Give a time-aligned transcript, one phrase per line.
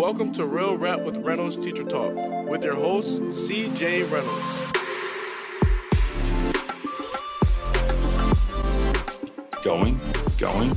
[0.00, 2.14] Welcome to Real Rap with Reynolds Teacher Talk
[2.48, 4.58] with your host, CJ Reynolds.
[9.62, 10.00] Going,
[10.38, 10.72] going.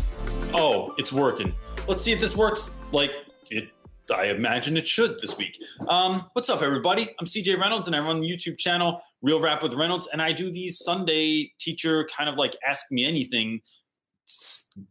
[0.53, 1.55] Oh, it's working.
[1.87, 3.13] Let's see if this works like
[3.49, 3.69] it.
[4.13, 5.57] I imagine it should this week.
[5.87, 7.07] Um, what's up, everybody?
[7.17, 10.33] I'm CJ Reynolds, and I run the YouTube channel Real Rap with Reynolds, and I
[10.33, 13.61] do these Sunday teacher kind of like ask me anything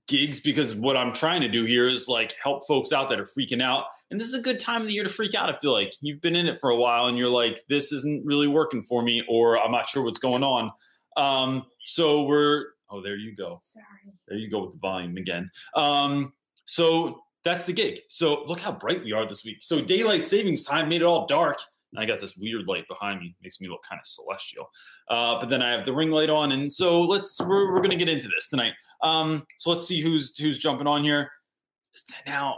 [0.07, 3.27] gigs because what I'm trying to do here is like help folks out that are
[3.27, 3.85] freaking out.
[4.13, 5.49] And this is a good time of the year to freak out.
[5.49, 8.27] I feel like you've been in it for a while and you're like, this isn't
[8.27, 10.71] really working for me, or I'm not sure what's going on.
[11.17, 13.59] Um, so we're oh, there you go.
[13.63, 13.87] Sorry.
[14.29, 15.51] There you go with the volume again.
[15.75, 16.35] Um,
[16.67, 18.01] so that's the gig.
[18.09, 19.63] So look how bright we are this week.
[19.63, 21.59] So daylight savings time made it all dark.
[21.95, 24.69] And I got this weird light behind me, makes me look kind of celestial.
[25.09, 27.97] Uh, but then I have the ring light on, and so let's we're, we're gonna
[27.97, 28.75] get into this tonight.
[29.03, 31.31] Um, so let's see who's who's jumping on here.
[32.27, 32.57] Now,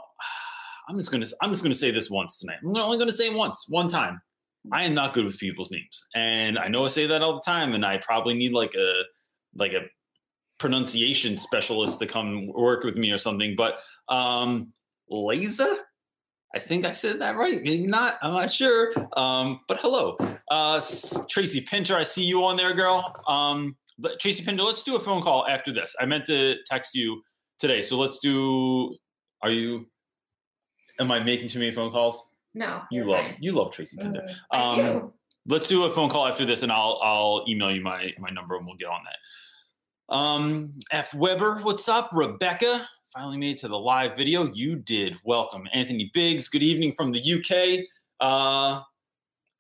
[0.88, 2.58] I'm just gonna I'm just gonna say this once tonight.
[2.64, 4.20] I'm only gonna say it once, one time.
[4.72, 7.42] I am not good with people's names, and I know I say that all the
[7.44, 9.02] time, and I probably need like a
[9.54, 9.82] like a
[10.58, 13.54] pronunciation specialist to come work with me or something.
[13.56, 14.72] But um,
[15.10, 15.76] Laza,
[16.54, 17.60] I think I said that right.
[17.62, 18.14] Maybe not.
[18.22, 18.92] I'm not sure.
[19.16, 20.16] Um, but hello,
[20.50, 20.80] uh,
[21.28, 21.96] Tracy Pinter.
[21.96, 23.14] I see you on there, girl.
[23.26, 25.94] Um, but Tracy Pinter, let's do a phone call after this.
[26.00, 27.22] I meant to text you
[27.58, 28.96] today, so let's do.
[29.42, 29.86] Are you?
[31.00, 32.33] Am I making too many phone calls?
[32.55, 32.83] No.
[32.91, 33.37] You love fine.
[33.41, 34.23] you love Tracy Pinter.
[34.53, 35.12] Mm, Um, do.
[35.47, 38.56] let's do a phone call after this, and I'll I'll email you my my number,
[38.56, 40.15] and we'll get on that.
[40.15, 42.11] Um, F Weber, what's up?
[42.12, 44.53] Rebecca finally made it to the live video.
[44.53, 45.17] You did.
[45.25, 46.48] Welcome, Anthony Biggs.
[46.48, 47.87] Good evening from the UK.
[48.20, 48.83] Uh,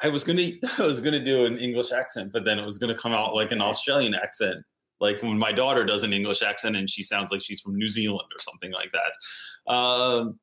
[0.00, 0.42] I was gonna
[0.78, 3.50] I was gonna do an English accent, but then it was gonna come out like
[3.50, 4.62] an Australian accent,
[5.00, 7.88] like when my daughter does an English accent and she sounds like she's from New
[7.88, 9.72] Zealand or something like that.
[9.72, 10.38] Um,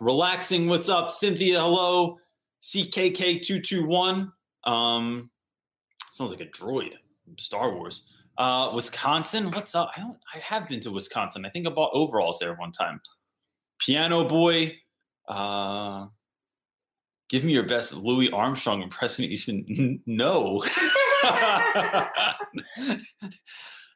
[0.00, 0.68] relaxing.
[0.68, 1.60] What's up, Cynthia?
[1.60, 2.18] Hello.
[2.62, 4.32] CKK221.
[4.64, 5.30] Um,
[6.12, 6.92] sounds like a droid.
[7.38, 8.10] Star Wars.
[8.36, 9.50] Uh, Wisconsin.
[9.50, 9.90] What's up?
[9.96, 10.16] I don't.
[10.34, 11.44] I have been to Wisconsin.
[11.44, 13.00] I think I bought overalls there one time.
[13.78, 14.76] Piano Boy.
[15.28, 16.06] Uh,
[17.28, 20.00] give me your best Louis Armstrong impersonation.
[20.06, 20.64] No.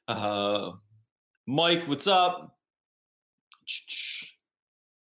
[0.09, 0.71] uh,
[1.47, 2.57] Mike, what's up?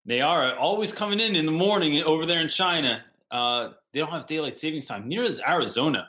[0.08, 3.02] Nayara, always coming in in the morning over there in China.
[3.30, 5.08] Uh, they don't have daylight savings time.
[5.08, 6.08] Neither does Arizona,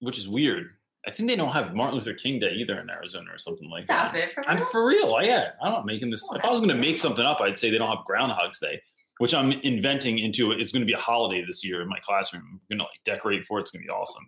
[0.00, 0.72] which is weird.
[1.06, 3.84] I think they don't have Martin Luther King Day either in Arizona or something like
[3.84, 4.24] Stop that.
[4.24, 4.32] it.
[4.32, 4.66] For I'm real?
[4.66, 5.14] for real.
[5.14, 6.22] I, yeah, I'm not making this.
[6.34, 8.80] If I was going to make something up, I'd say they don't have Groundhog's Day,
[9.18, 10.60] which I'm inventing into it.
[10.60, 12.60] It's going to be a holiday this year in my classroom.
[12.70, 13.62] We're going to like decorate for it.
[13.62, 14.24] It's going to be awesome.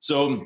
[0.00, 0.44] So,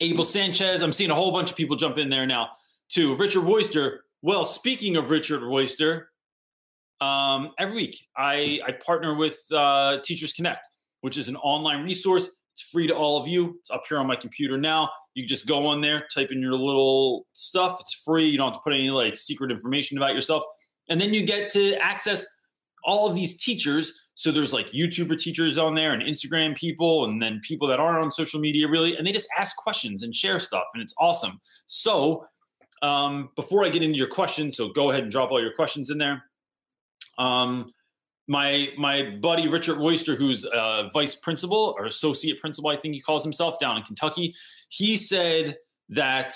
[0.00, 2.50] Abel Sanchez, I'm seeing a whole bunch of people jump in there now
[2.88, 3.14] too.
[3.16, 4.04] Richard Royster.
[4.22, 6.10] Well, speaking of Richard Royster,
[7.00, 10.66] um, every week I, I partner with uh, Teachers Connect,
[11.00, 12.28] which is an online resource.
[12.54, 13.56] It's free to all of you.
[13.60, 14.90] It's up here on my computer now.
[15.14, 17.78] You just go on there, type in your little stuff.
[17.80, 18.28] It's free.
[18.28, 20.42] You don't have to put any like secret information about yourself.
[20.88, 22.26] And then you get to access
[22.84, 23.92] all of these teachers.
[24.14, 27.98] So there's like YouTuber teachers on there and Instagram people, and then people that aren't
[27.98, 31.40] on social media really, and they just ask questions and share stuff, and it's awesome.
[31.66, 32.26] So
[32.82, 35.90] um, before I get into your questions, so go ahead and drop all your questions
[35.90, 36.24] in there.
[37.18, 37.66] Um,
[38.28, 43.00] my my buddy Richard Royster, who's uh, vice principal or associate principal, I think he
[43.00, 44.34] calls himself down in Kentucky,
[44.68, 45.56] he said
[45.88, 46.34] that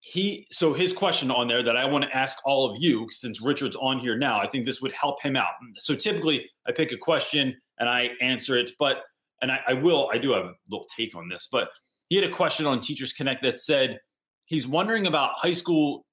[0.00, 3.40] he so his question on there that I want to ask all of you since
[3.40, 5.48] Richard's on here now, I think this would help him out.
[5.78, 9.02] So typically I pick a question and I answer it, but
[9.42, 11.70] and I, I will I do have a little take on this, but
[12.08, 13.98] he had a question on Teachers Connect that said
[14.44, 16.04] he's wondering about high school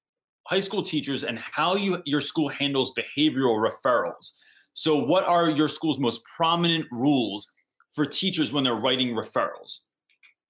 [0.44, 4.32] high school teachers and how you your school handles behavioral referrals.
[4.74, 7.52] So what are your school's most prominent rules
[7.94, 9.86] for teachers when they're writing referrals?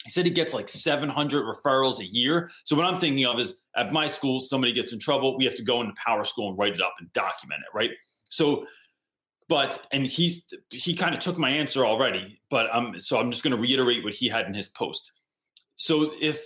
[0.04, 2.50] He said he gets like 700 referrals a year.
[2.64, 5.54] So what I'm thinking of is at my school, somebody gets in trouble, we have
[5.56, 7.90] to go into Power School and write it up and document it, right?
[8.28, 8.66] So,
[9.48, 13.44] but and he's he kind of took my answer already, but um, so I'm just
[13.44, 15.12] going to reiterate what he had in his post.
[15.76, 16.40] So if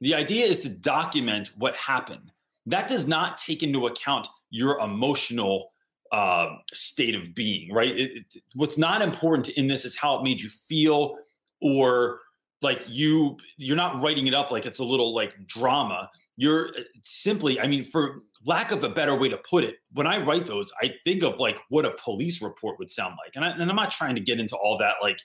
[0.00, 2.30] the idea is to document what happened,
[2.66, 5.72] that does not take into account your emotional
[6.12, 7.96] uh, state of being, right?
[7.96, 11.16] It, it, what's not important in this is how it made you feel,
[11.60, 12.20] or
[12.62, 16.08] like you you're not writing it up like it's a little like drama.
[16.36, 20.06] You're uh, simply, I mean, for lack of a better way to put it, when
[20.06, 23.44] I write those, I think of like what a police report would sound like, and,
[23.44, 25.18] I, and I'm not trying to get into all that like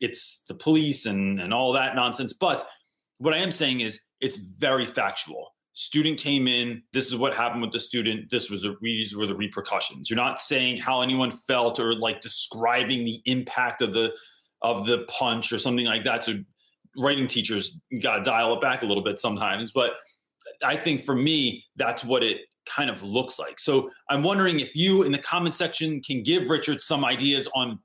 [0.00, 2.66] it's the police and and all that nonsense, but
[3.18, 5.52] what I am saying is it's very factual.
[5.72, 9.26] Student came in this is what happened with the student this was the these were
[9.26, 10.10] the repercussions.
[10.10, 14.12] You're not saying how anyone felt or like describing the impact of the
[14.62, 16.24] of the punch or something like that.
[16.24, 16.34] So
[16.98, 19.92] writing teachers got to dial it back a little bit sometimes but
[20.64, 23.58] i think for me that's what it kind of looks like.
[23.60, 27.78] So i'm wondering if you in the comment section can give richard some ideas on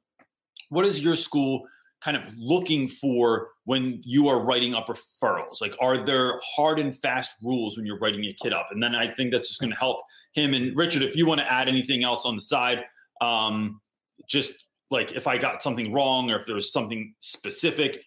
[0.69, 1.65] what is your school
[2.01, 5.61] kind of looking for when you are writing up referrals?
[5.61, 8.67] Like, are there hard and fast rules when you're writing a kid up?
[8.71, 10.01] And then I think that's just going to help
[10.33, 10.53] him.
[10.53, 12.85] And Richard, if you want to add anything else on the side,
[13.21, 13.81] um,
[14.27, 18.03] just like if I got something wrong or if there was something specific,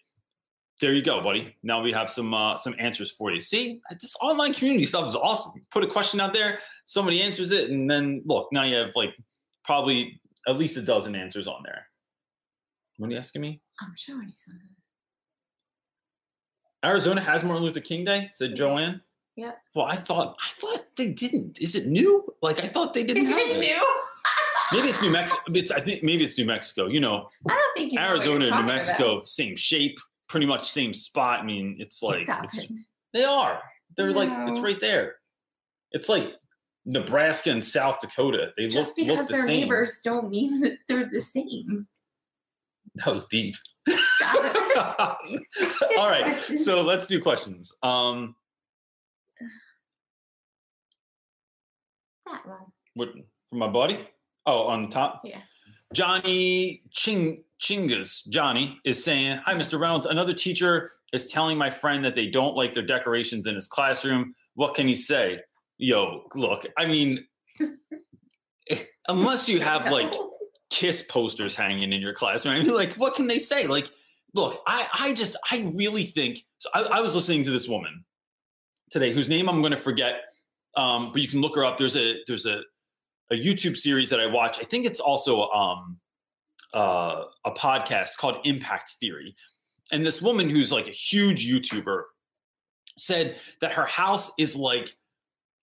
[0.79, 1.57] there you go, buddy.
[1.61, 3.41] Now we have some uh, some answers for you.
[3.41, 5.61] See, this online community stuff is awesome.
[5.71, 9.13] Put a question out there, somebody answers it, and then look, now you have like
[9.65, 11.88] probably at least a dozen answers on there.
[12.99, 13.61] What are you asking me?
[13.79, 14.67] I'm showing you something.
[16.83, 18.99] Arizona has Martin Luther King Day, said Joanne.
[19.37, 19.53] Yeah.
[19.73, 21.59] Well, I thought I thought they didn't.
[21.59, 22.25] Is it new?
[22.41, 23.23] Like I thought they didn't.
[23.23, 23.59] Is have it it.
[23.59, 23.85] new?
[24.73, 25.41] Maybe it's New Mexico.
[25.75, 26.85] I think maybe it's New Mexico.
[26.87, 29.27] You know, I don't think you know what you're Arizona and New Mexico, about.
[29.29, 29.97] same shape,
[30.27, 31.39] pretty much same spot.
[31.39, 32.69] I mean, it's like it's, it.
[33.11, 33.61] they are.
[33.97, 35.15] They're like it's right there.
[35.91, 36.35] It's like
[36.85, 38.53] Nebraska and South Dakota.
[38.57, 39.61] They Just look look the they're same.
[39.61, 41.87] neighbors don't mean that they're the same.
[43.05, 43.55] That was deep.
[45.97, 47.73] All right, so let's do questions.
[47.81, 48.35] Um,
[52.25, 52.59] that one.
[52.95, 53.09] what
[53.49, 53.99] from my body?
[54.45, 55.21] Oh, on the top.
[55.23, 55.41] Yeah.
[55.93, 59.79] Johnny Ching Chingus, Johnny is saying, "Hi, Mr.
[59.79, 60.05] Reynolds.
[60.05, 64.35] Another teacher is telling my friend that they don't like their decorations in his classroom.
[64.55, 65.39] What can he say?
[65.77, 66.65] Yo, look.
[66.77, 67.25] I mean,
[69.07, 70.13] unless you have like
[70.69, 72.55] kiss posters hanging in your classroom.
[72.55, 73.67] I mean, like, what can they say?
[73.67, 73.89] Like,
[74.33, 76.45] look, I, I just, I really think.
[76.59, 78.05] So I, I was listening to this woman
[78.91, 80.21] today, whose name I'm going to forget,
[80.75, 81.77] um, but you can look her up.
[81.77, 82.61] There's a, there's a,
[83.31, 84.59] a YouTube series that I watch.
[84.59, 85.99] I think it's also um,
[86.73, 89.35] uh, a podcast called Impact Theory,
[89.91, 92.03] and this woman who's like a huge YouTuber
[92.97, 94.95] said that her house is like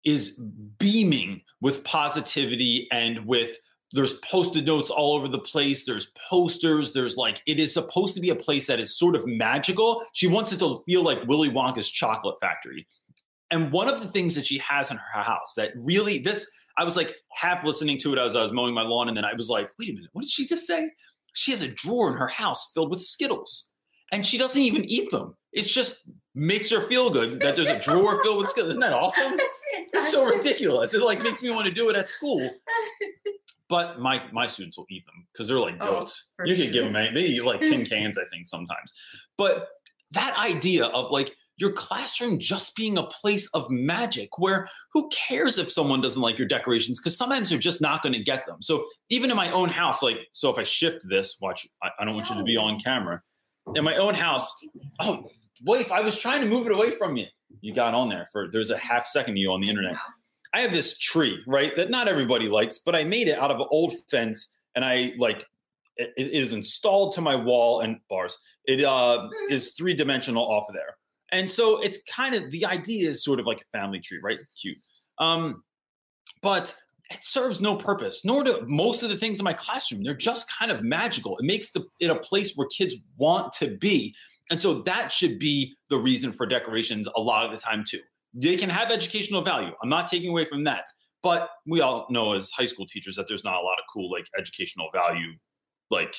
[0.04, 0.40] is
[0.78, 3.58] beaming with positivity and with
[3.92, 8.20] there's post-it notes all over the place there's posters there's like it is supposed to
[8.20, 10.02] be a place that is sort of magical.
[10.12, 12.86] She wants it to feel like willy wonka's chocolate factory.
[13.50, 16.84] And one of the things that she has in her house that really this i
[16.84, 19.32] was like half listening to it as i was mowing my lawn and then i
[19.34, 20.90] was like wait a minute what did she just say?
[21.34, 23.72] She has a drawer in her house filled with skittles
[24.10, 25.36] and she doesn't even eat them.
[25.52, 28.92] It just makes her feel good that there's a drawer filled with skittles isn't that
[28.92, 29.38] awesome?
[29.92, 30.92] It's so ridiculous.
[30.94, 32.40] It like makes me want to do it at school.
[33.68, 36.30] But my my students will eat them because they're like Oh, goats.
[36.36, 38.92] for you can give them any, they eat like tin cans, I think sometimes.
[39.36, 39.68] But
[40.12, 45.58] that idea of like your classroom just being a place of magic where who cares
[45.58, 48.60] if someone doesn't like your decorations because sometimes they're just not going to get them.
[48.62, 52.04] So even in my own house like so if i shift this watch i, I
[52.04, 53.22] don't want you to be on camera.
[53.74, 54.54] In my own house
[55.00, 55.28] oh
[55.64, 57.26] wait i was trying to move it away from you
[57.62, 59.94] you got on there for there's a half second of you on the internet
[60.56, 63.60] I have this tree, right, that not everybody likes, but I made it out of
[63.60, 65.44] an old fence and I like
[65.98, 68.38] it, it is installed to my wall and bars.
[68.64, 70.96] It uh, is three dimensional off of there.
[71.30, 74.38] And so it's kind of the idea is sort of like a family tree, right?
[74.58, 74.78] Cute.
[75.18, 75.62] Um,
[76.40, 76.74] but
[77.10, 80.04] it serves no purpose, nor do most of the things in my classroom.
[80.04, 81.36] They're just kind of magical.
[81.36, 84.14] It makes the, it a place where kids want to be.
[84.50, 88.00] And so that should be the reason for decorations a lot of the time, too
[88.37, 89.73] they can have educational value.
[89.83, 90.85] I'm not taking away from that.
[91.23, 94.11] But we all know as high school teachers that there's not a lot of cool
[94.12, 95.33] like educational value
[95.90, 96.14] like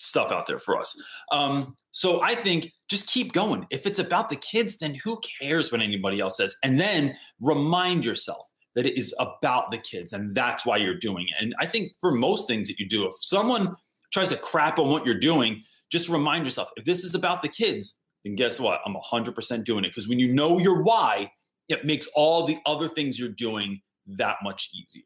[0.00, 1.00] stuff out there for us.
[1.30, 3.66] Um, so I think just keep going.
[3.70, 6.56] If it's about the kids, then who cares what anybody else says?
[6.62, 11.26] And then remind yourself that it is about the kids and that's why you're doing
[11.28, 11.42] it.
[11.42, 13.76] And I think for most things that you do, if someone
[14.12, 17.48] tries to crap on what you're doing, just remind yourself if this is about the
[17.48, 18.80] kids, then guess what?
[18.86, 21.30] I'm 100% doing it because when you know your why,
[21.72, 25.02] it makes all the other things you're doing that much easier.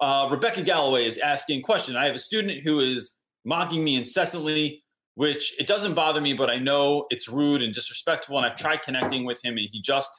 [0.00, 1.96] Uh, Rebecca Galloway is asking question.
[1.96, 4.82] I have a student who is mocking me incessantly,
[5.14, 8.36] which it doesn't bother me, but I know it's rude and disrespectful.
[8.38, 10.10] And I've tried connecting with him, and he just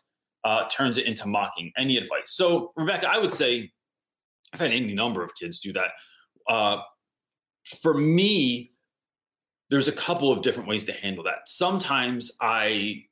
[0.43, 1.71] uh, turns it into mocking.
[1.77, 2.25] Any advice?
[2.27, 3.71] So, Rebecca, I would say
[4.53, 5.91] I've had any number of kids do that.
[6.47, 6.77] Uh,
[7.81, 8.73] for me,
[9.69, 11.39] there's a couple of different ways to handle that.
[11.45, 13.03] Sometimes I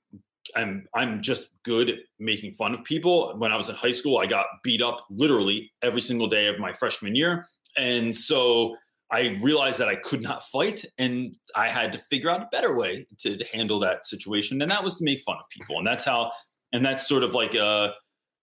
[0.55, 3.35] I'm I'm just good at making fun of people.
[3.37, 6.59] When I was in high school, I got beat up literally every single day of
[6.59, 7.45] my freshman year.
[7.77, 8.75] And so
[9.11, 12.75] I realized that I could not fight and I had to figure out a better
[12.75, 14.61] way to, to handle that situation.
[14.61, 15.77] And that was to make fun of people.
[15.77, 16.31] And that's how
[16.73, 17.93] and that's sort of like a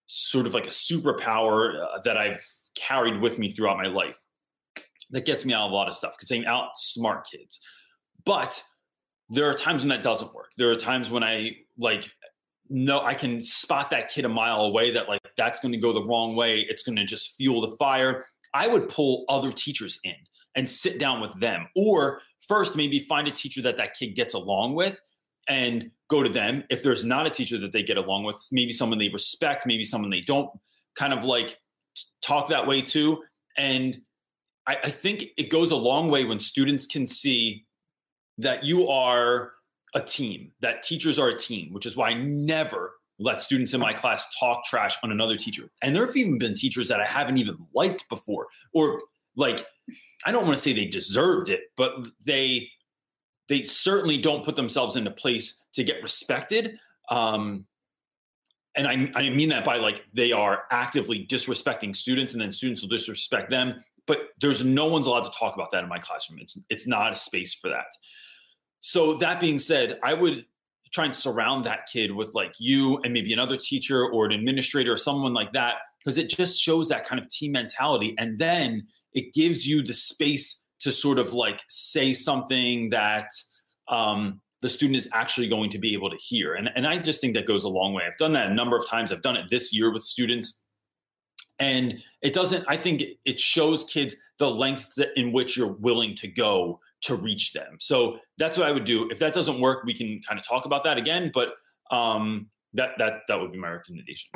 [0.07, 2.45] sort of like a superpower uh, that I've
[2.77, 4.19] carried with me throughout my life
[5.11, 7.61] that gets me out of a lot of stuff because I'm outsmart kids.
[8.25, 8.63] But
[9.29, 10.51] there are times when that doesn't work.
[10.57, 12.11] There are times when I like
[12.69, 15.93] no, I can spot that kid a mile away that like that's going to go
[15.93, 16.61] the wrong way.
[16.61, 18.27] It's going to just fuel the fire.
[18.55, 20.15] I would pull other teachers in
[20.55, 24.35] and sit down with them, or first maybe find a teacher that that kid gets
[24.35, 25.01] along with
[25.49, 26.65] and go to them.
[26.71, 29.85] If there's not a teacher that they get along with, maybe someone they respect, maybe
[29.85, 30.51] someone they don't,
[30.99, 31.59] kind of like
[32.23, 33.23] talk that way too.
[33.57, 33.99] And
[34.67, 37.67] I, I think it goes a long way when students can see
[38.39, 39.53] that you are
[39.97, 43.81] a team, that teachers are a team, which is why I never let students in
[43.81, 45.71] my class talk trash on another teacher.
[45.83, 49.01] And there have even been teachers that I haven't even liked before, or
[49.37, 49.67] like,
[50.27, 52.69] I don't want to say they deserved it, but they
[53.49, 56.77] they certainly don't put themselves into place to get respected.
[57.11, 57.65] Um,
[58.75, 62.83] and I, I mean that by like they are actively disrespecting students, and then students
[62.83, 63.83] will disrespect them.
[64.07, 66.41] But there's no one's allowed to talk about that in my classroom.
[66.43, 67.87] It's it's not a space for that.
[68.81, 70.45] So that being said, I would
[70.93, 74.93] try and surround that kid with like you and maybe another teacher or an administrator
[74.93, 78.15] or someone like that because it just shows that kind of team mentality.
[78.19, 83.29] And then it gives you the space to sort of like say something that
[83.89, 86.55] um, the student is actually going to be able to hear.
[86.55, 88.05] And, and i just think that goes a long way.
[88.07, 89.13] I've done that a number of times.
[89.13, 90.63] I've done it this year with students.
[91.59, 96.29] And it doesn't i think it shows kids the length in which you're willing to
[96.29, 97.77] go to reach them.
[97.81, 99.09] So that's what I would do.
[99.11, 101.31] If that doesn't work, we can kind of talk about that again.
[101.33, 101.55] But
[101.91, 104.31] um, that that that would be my recommendation.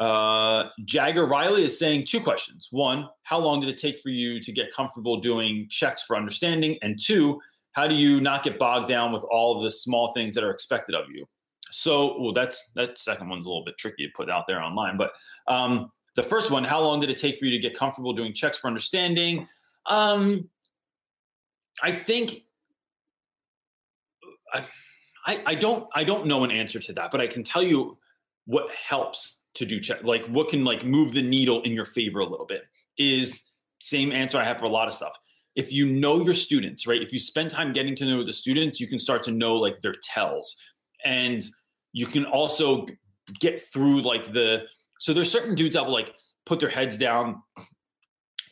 [0.00, 2.68] Uh, Jagger Riley is saying two questions.
[2.70, 6.78] One, how long did it take for you to get comfortable doing checks for understanding?
[6.82, 7.40] And two,
[7.72, 10.50] how do you not get bogged down with all of the small things that are
[10.50, 11.26] expected of you?
[11.70, 14.96] So, well, that's that second one's a little bit tricky to put out there online.
[14.96, 15.12] But
[15.48, 18.32] um, the first one, how long did it take for you to get comfortable doing
[18.32, 19.46] checks for understanding?
[19.86, 20.48] Um,
[21.82, 22.44] I think
[24.52, 24.62] uh,
[25.26, 27.98] I, I don't I don't know an answer to that, but I can tell you
[28.46, 32.20] what helps to do check like what can like move the needle in your favor
[32.20, 32.62] a little bit
[32.96, 33.42] is
[33.80, 35.18] same answer I have for a lot of stuff.
[35.54, 37.02] If you know your students, right?
[37.02, 39.80] If you spend time getting to know the students, you can start to know like
[39.80, 40.56] their tells.
[41.04, 41.44] And
[41.92, 42.86] you can also
[43.40, 44.66] get through like the
[45.00, 47.42] so there's certain dudes that will like put their heads down,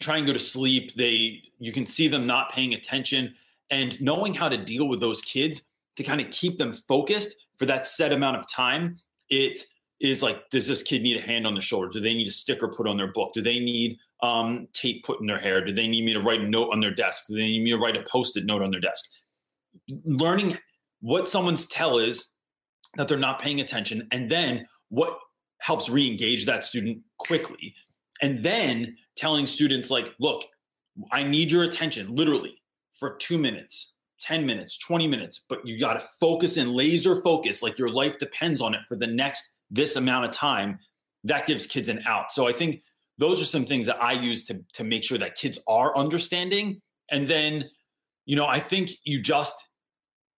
[0.00, 0.95] try and go to sleep.
[0.97, 3.35] They you can see them not paying attention
[3.71, 7.67] and knowing how to deal with those kids to kind of keep them focused for
[7.67, 8.97] that set amount of time.
[9.31, 9.59] It
[10.00, 11.88] is like, does this kid need a hand on the shoulder?
[11.88, 13.33] Do they need a sticker put on their book?
[13.33, 15.65] Do they need um, tape put in their hair?
[15.65, 17.25] Do they need me to write a note on their desk?
[17.29, 19.07] Do they need me to write a post-it note on their desk?
[20.05, 20.59] Learning
[21.00, 22.33] what someone's tell is
[22.97, 25.19] that they're not paying attention, and then what
[25.61, 27.75] helps re-engage that student quickly
[28.23, 30.44] and then telling students like look
[31.12, 32.56] i need your attention literally
[32.94, 37.62] for two minutes 10 minutes 20 minutes but you got to focus and laser focus
[37.62, 40.78] like your life depends on it for the next this amount of time.
[41.25, 42.32] That gives kids an out.
[42.32, 42.82] So i think
[43.18, 46.80] those are some things that i use to to make sure that kids are understanding.
[47.11, 47.68] And then
[48.25, 49.54] you know i think you just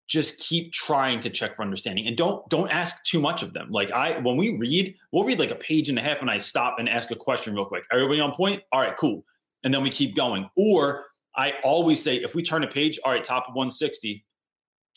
[0.09, 3.69] just keep trying to check for understanding and don't don't ask too much of them.
[3.69, 6.39] Like i when we read we'll read like a page and a half and i
[6.39, 7.85] stop and ask a question real quick.
[7.93, 8.63] Everybody on point?
[8.73, 9.23] All right cool.
[9.63, 10.49] And then we keep going.
[10.57, 14.25] Or i always say if we turn a page all right top of 160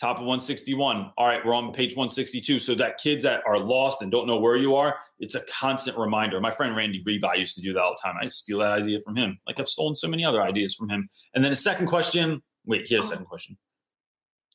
[0.00, 4.00] top of 161 all right we're on page 162 so that kids that are lost
[4.00, 6.40] and don't know where you are it's a constant reminder.
[6.40, 8.16] My friend randy rebuy used to do that all the time.
[8.21, 9.38] I steal that idea from him.
[9.47, 11.07] Like i've stolen so many other ideas from him.
[11.35, 12.42] And then the second question.
[12.64, 13.11] Wait he had a oh.
[13.11, 13.59] second question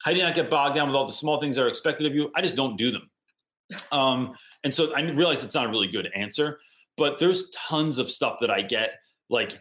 [0.03, 2.05] how do you not get bogged down with all the small things that are expected
[2.05, 2.31] of you?
[2.35, 3.09] I just don't do them.
[3.91, 6.59] Um, and so I realize it's not a really good answer,
[6.95, 8.95] but there's tons of stuff that I get
[9.29, 9.59] like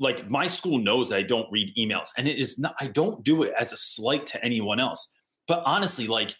[0.00, 3.42] like my school knows I don't read emails and it is not I don't do
[3.42, 5.16] it as a slight to anyone else.
[5.46, 6.36] But honestly, like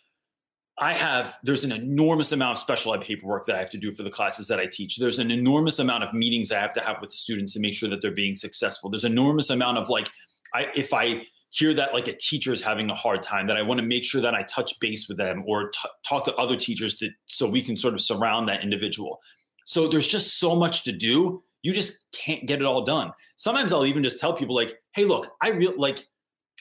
[0.78, 3.90] I have there's an enormous amount of special ed paperwork that I have to do
[3.92, 4.96] for the classes that I teach.
[4.96, 7.88] There's an enormous amount of meetings I have to have with students to make sure
[7.88, 8.90] that they're being successful.
[8.90, 10.08] There's enormous amount of like
[10.54, 13.62] I if I hear that like a teacher is having a hard time that i
[13.62, 16.56] want to make sure that i touch base with them or t- talk to other
[16.56, 19.20] teachers to so we can sort of surround that individual.
[19.64, 23.12] So there's just so much to do you just can't get it all done.
[23.36, 26.06] Sometimes i'll even just tell people like hey look i real like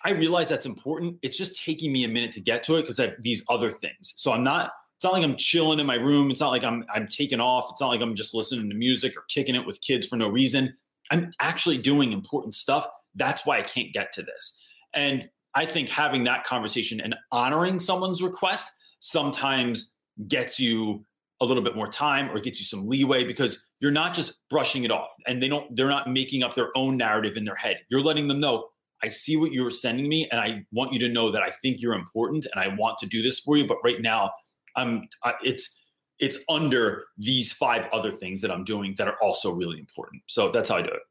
[0.03, 2.99] i realize that's important it's just taking me a minute to get to it because
[2.99, 4.13] i have these other things.
[4.15, 6.85] So i'm not it's not like i'm chilling in my room it's not like i'm
[6.93, 9.81] i'm taking off it's not like i'm just listening to music or kicking it with
[9.81, 10.73] kids for no reason.
[11.09, 14.61] I'm actually doing important stuff that's why i can't get to this
[14.93, 19.95] and I think having that conversation and honoring someone's request sometimes
[20.27, 21.03] gets you
[21.41, 24.83] a little bit more time or gets you some leeway because you're not just brushing
[24.83, 27.77] it off and they don't they're not making up their own narrative in their head.
[27.89, 28.67] You're letting them know
[29.03, 31.81] i see what you're sending me and i want you to know that i think
[31.81, 34.31] you're important and i want to do this for you but right now
[34.75, 35.81] i'm I, it's
[36.19, 40.23] it's under these five other things that i'm doing that are also really important.
[40.27, 41.01] So that's how i do it.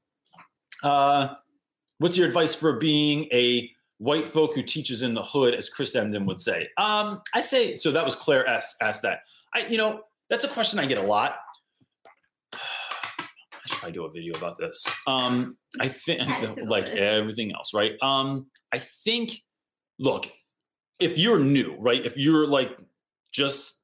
[0.82, 1.34] Uh,
[1.98, 5.94] what's your advice for being a white folk who teaches in the hood as chris
[5.94, 9.20] emdin would say um, i say so that was claire s asked that
[9.54, 11.36] i you know that's a question I get a lot.
[12.52, 14.84] I should probably do a video about this.
[15.06, 16.20] Um, I think
[16.66, 17.92] like everything else, right?
[18.02, 19.32] Um, I think,
[19.98, 20.30] look,
[20.98, 22.04] if you're new, right?
[22.04, 22.76] If you're like
[23.32, 23.82] just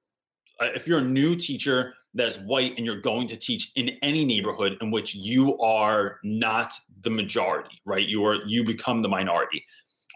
[0.61, 4.25] uh, if you're a new teacher that's white and you're going to teach in any
[4.25, 8.07] neighborhood in which you are not the majority, right?
[8.07, 9.65] You are you become the minority.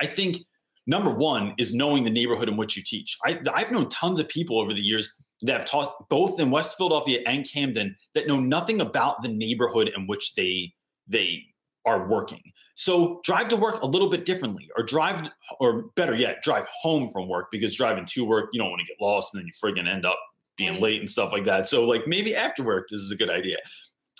[0.00, 0.38] I think
[0.86, 3.16] number one is knowing the neighborhood in which you teach.
[3.24, 5.12] I, I've known tons of people over the years
[5.42, 9.90] that have taught both in West Philadelphia and Camden that know nothing about the neighborhood
[9.96, 10.72] in which they
[11.08, 11.44] they
[11.86, 12.42] are working.
[12.74, 17.08] So drive to work a little bit differently, or drive, or better yet, drive home
[17.08, 19.52] from work because driving to work, you don't want to get lost and then you
[19.52, 20.18] friggin' end up
[20.56, 21.68] being late and stuff like that.
[21.68, 23.58] So like maybe after work, this is a good idea.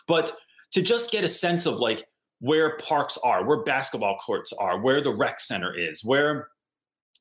[0.06, 0.32] But
[0.72, 2.04] to just get a sense of like
[2.40, 6.48] where parks are, where basketball courts are, where the rec center is, where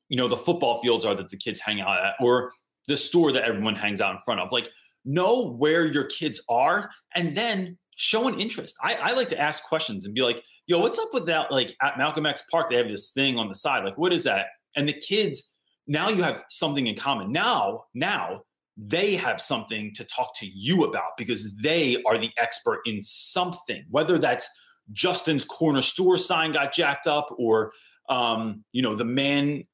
[0.08, 2.52] you know the football fields are that the kids hang out at, or
[2.86, 4.52] the store that everyone hangs out in front of.
[4.52, 4.68] Like,
[5.04, 8.76] know where your kids are and then show an interest.
[8.82, 11.50] I, I like to ask questions and be like, yo, what's up with that?
[11.50, 13.84] Like at Malcolm X Park, they have this thing on the side.
[13.84, 14.46] Like, what is that?
[14.76, 15.54] And the kids,
[15.86, 17.32] now you have something in common.
[17.32, 18.42] Now, now
[18.76, 23.84] they have something to talk to you about because they are the expert in something,
[23.90, 24.48] whether that's
[24.92, 27.72] Justin's corner store sign got jacked up or
[28.08, 29.64] um, you know, the man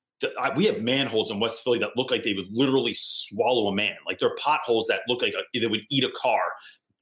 [0.56, 3.97] we have manholes in West Philly that look like they would literally swallow a man.
[4.06, 6.40] Like they're potholes that look like a, they would eat a car.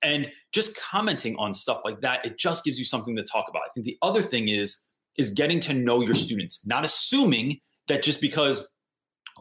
[0.03, 3.63] And just commenting on stuff like that, it just gives you something to talk about.
[3.63, 4.87] I think the other thing is
[5.19, 8.75] is getting to know your students, not assuming that just because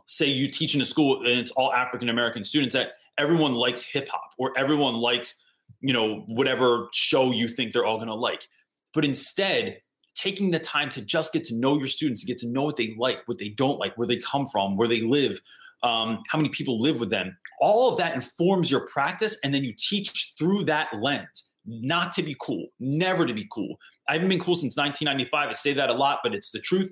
[0.09, 3.83] say you teach in a school and it's all African American students that everyone likes
[3.83, 5.45] hip hop or everyone likes,
[5.81, 8.47] you know, whatever show you think they're all going to like.
[8.93, 9.79] But instead,
[10.15, 12.75] taking the time to just get to know your students, to get to know what
[12.75, 15.39] they like, what they don't like, where they come from, where they live,
[15.83, 17.37] um, how many people live with them.
[17.61, 21.51] All of that informs your practice, and then you teach through that lens.
[21.65, 23.77] Not to be cool, never to be cool.
[24.07, 25.49] I haven't been cool since 1995.
[25.49, 26.91] I say that a lot, but it's the truth.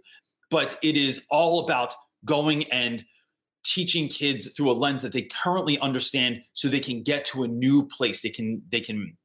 [0.51, 1.93] But it is all about
[2.27, 3.03] going and
[3.63, 7.47] teaching kids through a lens that they currently understand so they can get to a
[7.47, 9.17] new place they can they can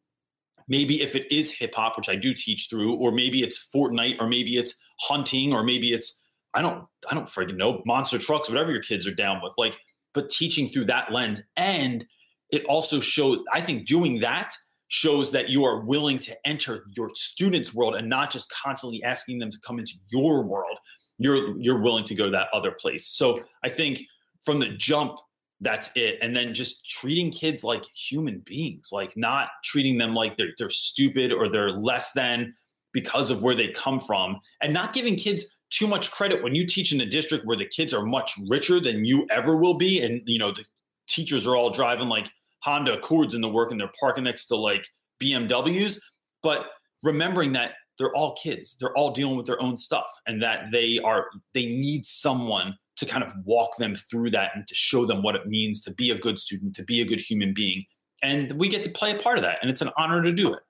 [0.69, 4.17] maybe if it is hip hop, which I do teach through, or maybe it's Fortnite,
[4.21, 6.21] or maybe it's hunting, or maybe it's
[6.55, 9.53] I don't I don't freaking know monster trucks, whatever your kids are down with.
[9.59, 9.79] Like,
[10.15, 12.07] but teaching through that lens, and
[12.51, 13.43] it also shows.
[13.53, 14.55] I think doing that
[14.88, 19.38] shows that you are willing to enter your students' world and not just constantly asking
[19.38, 20.77] them to come into your world.
[21.23, 23.09] You're you're willing to go to that other place.
[23.09, 24.03] So I think
[24.45, 25.19] from the jump,
[25.61, 26.19] that's it.
[26.21, 30.71] And then just treating kids like human beings like not treating them like they're, they're
[30.71, 32.53] stupid or they're less than
[32.93, 34.41] because of where they come from.
[34.61, 36.43] And not giving kids too much credit.
[36.43, 39.57] When you teach in a district where the kids are much richer than you ever
[39.57, 40.65] will be and you know the
[41.09, 42.29] teachers are all driving like
[42.61, 44.87] honda accords in the work and they're parking next to like
[45.23, 46.01] bmws
[46.43, 46.71] but
[47.03, 50.99] remembering that they're all kids they're all dealing with their own stuff and that they
[51.01, 55.23] are they need someone to kind of walk them through that and to show them
[55.23, 57.85] what it means to be a good student, to be a good human being.
[58.23, 59.59] And we get to play a part of that.
[59.61, 60.61] And it's an honor to do it.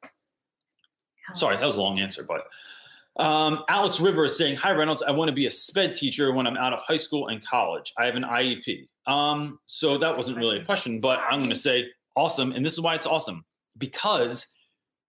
[1.35, 2.47] Sorry, that was a long answer, but
[3.23, 5.03] um, Alex River is saying, Hi, Reynolds.
[5.03, 7.93] I want to be a SPED teacher when I'm out of high school and college.
[7.99, 8.87] I have an IEP.
[9.07, 12.53] Um, so that wasn't really a question, but I'm going to say awesome.
[12.53, 13.45] And this is why it's awesome
[13.77, 14.47] because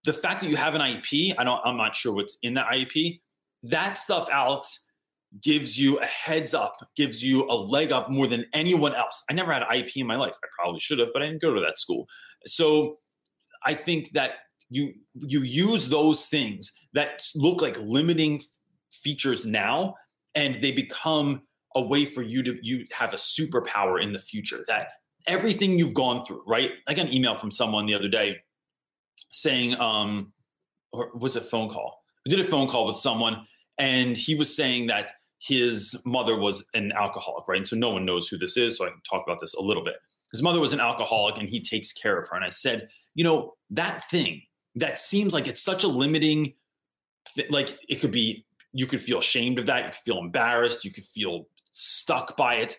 [0.04, 2.68] the fact that you have an IEP, I don't, I'm not sure what's in that
[2.68, 3.20] IEP.
[3.64, 4.90] That stuff, Alex,
[5.42, 9.24] gives you a heads up, gives you a leg up more than anyone else.
[9.30, 10.38] I never had an IEP in my life.
[10.44, 12.08] I probably should have, but I didn't go to that school.
[12.46, 12.98] So
[13.66, 14.32] I think that
[14.70, 18.44] you you use those things that look like limiting
[18.92, 19.96] features now,
[20.36, 21.44] and they become
[21.76, 24.64] a way for you to you have a superpower in the future.
[24.68, 24.90] That
[25.28, 26.72] everything you've gone through, right?
[26.88, 28.38] I got an email from someone the other day
[29.30, 30.34] saying, um,
[30.92, 32.04] or was it phone call?
[32.26, 33.46] We did a phone call with someone,
[33.78, 37.58] and he was saying that his mother was an alcoholic, right?
[37.58, 38.78] And so no one knows who this is.
[38.78, 39.96] So I can talk about this a little bit.
[40.32, 42.36] His mother was an alcoholic and he takes care of her.
[42.36, 44.42] And I said, you know, that thing
[44.76, 46.54] that seems like it's such a limiting,
[47.36, 49.80] th- like it could be, you could feel ashamed of that.
[49.80, 50.86] You could feel embarrassed.
[50.86, 52.78] You could feel stuck by it.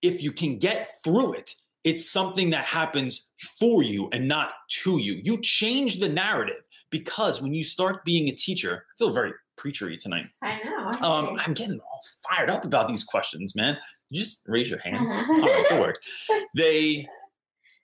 [0.00, 1.50] If you can get through it
[1.84, 5.20] it's something that happens for you and not to you.
[5.22, 10.00] You change the narrative because when you start being a teacher, I feel very preachery
[10.00, 10.26] tonight.
[10.42, 10.90] I know.
[10.92, 11.38] I Um.
[11.38, 13.76] I'm getting all fired up about these questions, man.
[14.12, 15.10] Just raise your hands.
[15.10, 15.64] Uh-huh.
[15.76, 15.98] All right.
[16.56, 17.06] They,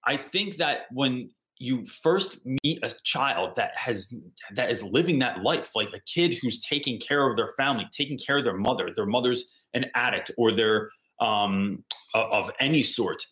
[0.07, 4.15] I think that when you first meet a child that has
[4.55, 8.17] that is living that life, like a kid who's taking care of their family, taking
[8.17, 11.85] care of their mother, their mother's an addict or they're um,
[12.15, 13.27] of any sort,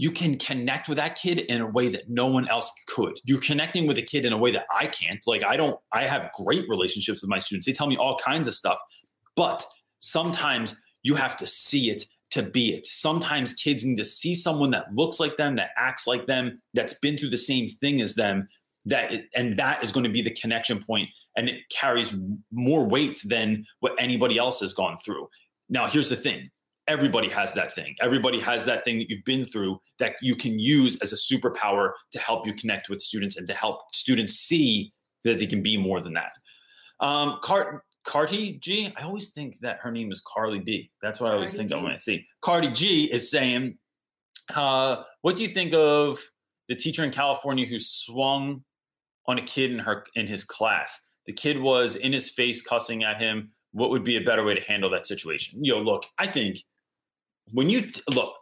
[0.00, 3.18] you can connect with that kid in a way that no one else could.
[3.24, 5.18] You're connecting with a kid in a way that I can't.
[5.26, 5.76] Like I don't.
[5.92, 7.66] I have great relationships with my students.
[7.66, 8.78] They tell me all kinds of stuff,
[9.34, 9.66] but
[9.98, 12.86] sometimes you have to see it to be it.
[12.86, 16.94] Sometimes kids need to see someone that looks like them, that acts like them, that's
[16.94, 18.46] been through the same thing as them.
[18.86, 22.14] That it, and that is going to be the connection point, and it carries
[22.52, 25.28] more weight than what anybody else has gone through.
[25.68, 26.50] Now, here's the thing:
[26.88, 27.94] everybody has that thing.
[28.00, 31.92] Everybody has that thing that you've been through that you can use as a superpower
[32.12, 34.92] to help you connect with students and to help students see
[35.24, 36.32] that they can be more than that.
[37.00, 40.90] Um, Cart Cardi G, I always think that her name is Carly B.
[41.02, 41.84] That's what I always Cardi think of G.
[41.84, 43.78] when I see Cardi G is saying,
[44.54, 46.18] uh, "What do you think of
[46.68, 48.64] the teacher in California who swung
[49.26, 51.10] on a kid in her in his class?
[51.26, 53.50] The kid was in his face, cussing at him.
[53.72, 55.62] What would be a better way to handle that situation?
[55.62, 56.64] Yo, look, I think
[57.52, 58.34] when you t- look,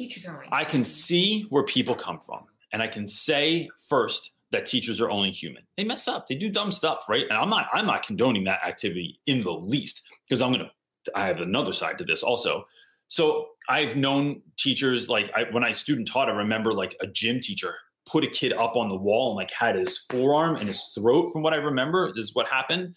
[0.00, 0.48] Teachers are only.
[0.50, 2.44] I can see where people come from.
[2.72, 5.62] And I can say first that teachers are only human.
[5.76, 6.26] They mess up.
[6.26, 7.26] They do dumb stuff, right?
[7.28, 10.70] And I'm not I'm not condoning that activity in the least because I'm going to
[11.14, 12.64] I have another side to this also.
[13.08, 17.38] So I've known teachers like I, when I student taught, I remember like a gym
[17.38, 17.74] teacher
[18.06, 21.30] put a kid up on the wall and like had his forearm and his throat.
[21.30, 22.96] From what I remember, is what happened,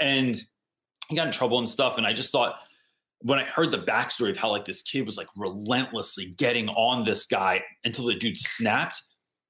[0.00, 0.36] and
[1.08, 1.96] he got in trouble and stuff.
[1.96, 2.56] And I just thought
[3.22, 7.04] when I heard the backstory of how like this kid was like relentlessly getting on
[7.04, 9.02] this guy until the dude snapped,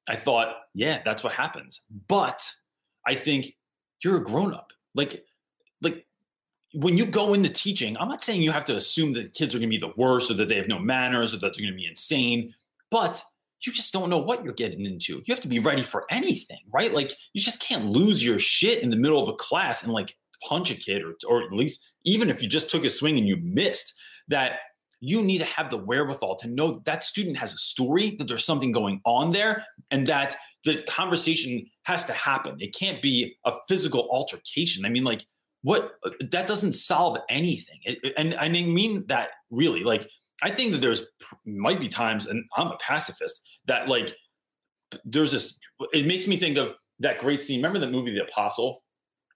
[0.09, 1.83] I thought, yeah, that's what happens.
[2.09, 2.51] But
[3.07, 3.57] I think
[4.03, 4.73] you're a grown up.
[4.95, 5.25] Like,
[5.83, 6.05] like
[6.75, 9.59] when you go into teaching, I'm not saying you have to assume that kids are
[9.59, 11.73] going to be the worst or that they have no manners or that they're going
[11.73, 12.55] to be insane,
[12.91, 13.23] but
[13.65, 15.23] you just don't know what you're getting into.
[15.25, 16.93] You have to be ready for anything, right?
[16.95, 20.17] Like you just can't lose your shit in the middle of a class and like
[20.49, 23.27] punch a kid or, or at least even if you just took a swing and
[23.27, 23.95] you missed
[24.29, 24.61] that
[25.01, 28.29] you need to have the wherewithal to know that, that student has a story that
[28.29, 32.57] there's something going on there and that the conversation has to happen.
[32.59, 34.85] It can't be a physical altercation.
[34.85, 35.25] I mean like
[35.63, 35.93] what
[36.31, 37.81] that doesn't solve anything.
[37.85, 39.85] It- and i mean that really.
[39.85, 40.09] Like
[40.43, 41.07] i think that there's
[41.45, 44.15] might be times and i'm a pacifist that like
[45.05, 45.59] there's this
[45.93, 47.61] it makes me think of that great scene.
[47.61, 48.83] Remember the movie the apostle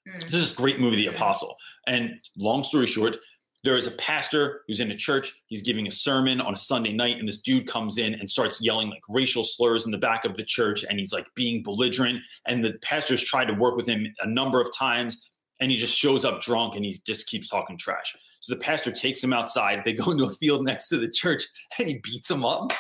[0.09, 0.21] Mm.
[0.31, 1.07] there's this great movie, The.
[1.07, 1.57] Apostle.
[1.87, 3.17] And long story short,
[3.65, 5.33] there is a pastor who's in a church.
[5.47, 8.61] He's giving a sermon on a Sunday night, and this dude comes in and starts
[8.61, 12.21] yelling like racial slurs in the back of the church, and he's like being belligerent.
[12.47, 15.97] And the pastor's tried to work with him a number of times, and he just
[15.97, 18.15] shows up drunk and he just keeps talking trash.
[18.41, 19.81] So the pastor takes him outside.
[19.83, 21.45] They go into a field next to the church,
[21.79, 22.71] and he beats him up,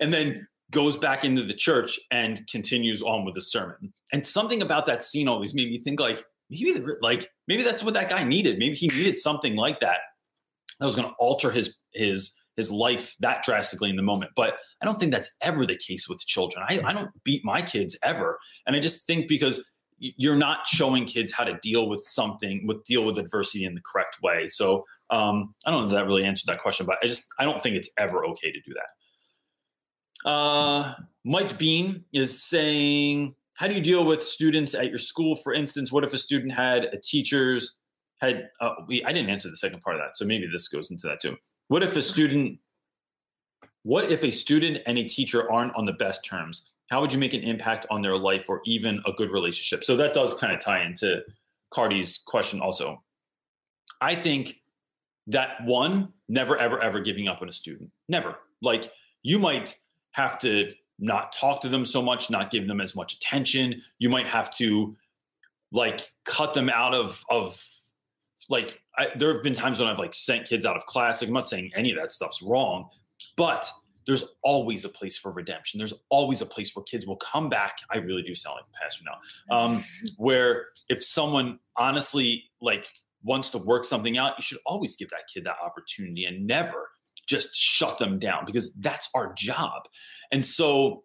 [0.00, 3.92] and then goes back into the church and continues on with the sermon.
[4.12, 7.94] And something about that scene always made me think like maybe like maybe that's what
[7.94, 8.58] that guy needed.
[8.58, 9.98] Maybe he needed something like that
[10.78, 14.32] that was going to alter his his his life that drastically in the moment.
[14.34, 16.64] But I don't think that's ever the case with children.
[16.68, 19.64] I, I don't beat my kids ever, and I just think because
[19.98, 23.80] you're not showing kids how to deal with something with deal with adversity in the
[23.80, 24.48] correct way.
[24.48, 27.44] So um, I don't know if that really answered that question, but I just I
[27.44, 30.30] don't think it's ever okay to do that.
[30.30, 35.36] Uh, Mike Bean is saying, how do you deal with students at your school?
[35.36, 37.78] For instance, what if a student had a teacher's
[38.20, 38.50] had?
[38.60, 41.06] Uh, we, I didn't answer the second part of that, so maybe this goes into
[41.06, 41.36] that too.
[41.68, 42.58] What if a student?
[43.82, 46.70] What if a student and a teacher aren't on the best terms?
[46.90, 49.84] How would you make an impact on their life or even a good relationship?
[49.84, 51.22] So that does kind of tie into
[51.72, 53.02] Cardi's question also.
[54.00, 54.60] I think
[55.28, 57.90] that one, never, ever, ever giving up on a student.
[58.08, 58.36] Never.
[58.60, 58.92] Like
[59.22, 59.76] you might
[60.12, 63.82] have to not talk to them so much, not give them as much attention.
[63.98, 64.96] You might have to
[65.72, 67.62] like cut them out of of
[68.48, 71.20] like I, there have been times when I've like sent kids out of class.
[71.20, 72.88] Like, I'm not saying any of that stuff's wrong,
[73.36, 73.70] but
[74.06, 75.78] there's always a place for redemption.
[75.78, 77.78] There's always a place where kids will come back.
[77.90, 79.56] I really do sound like a pastor now.
[79.56, 79.84] Um,
[80.16, 82.86] where if someone honestly like
[83.22, 86.90] wants to work something out, you should always give that kid that opportunity and never
[87.26, 89.88] just shut them down because that's our job.
[90.30, 91.04] And so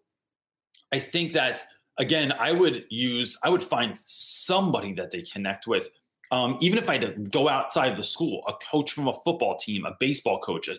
[0.92, 1.64] I think that
[1.98, 5.90] again, I would use, I would find somebody that they connect with.
[6.32, 9.14] Um, even if I had to go outside of the school, a coach from a
[9.24, 10.70] football team, a baseball coach,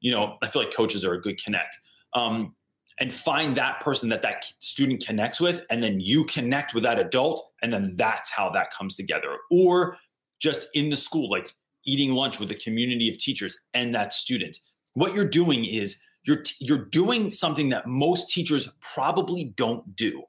[0.00, 1.78] you know, I feel like coaches are a good connect.
[2.14, 2.54] Um,
[3.00, 6.98] and find that person that that student connects with, and then you connect with that
[6.98, 9.36] adult, and then that's how that comes together.
[9.50, 9.96] Or
[10.40, 11.54] just in the school, like
[11.88, 14.58] eating lunch with a community of teachers and that student.
[14.94, 20.22] What you're doing is you're you're doing something that most teachers probably don't do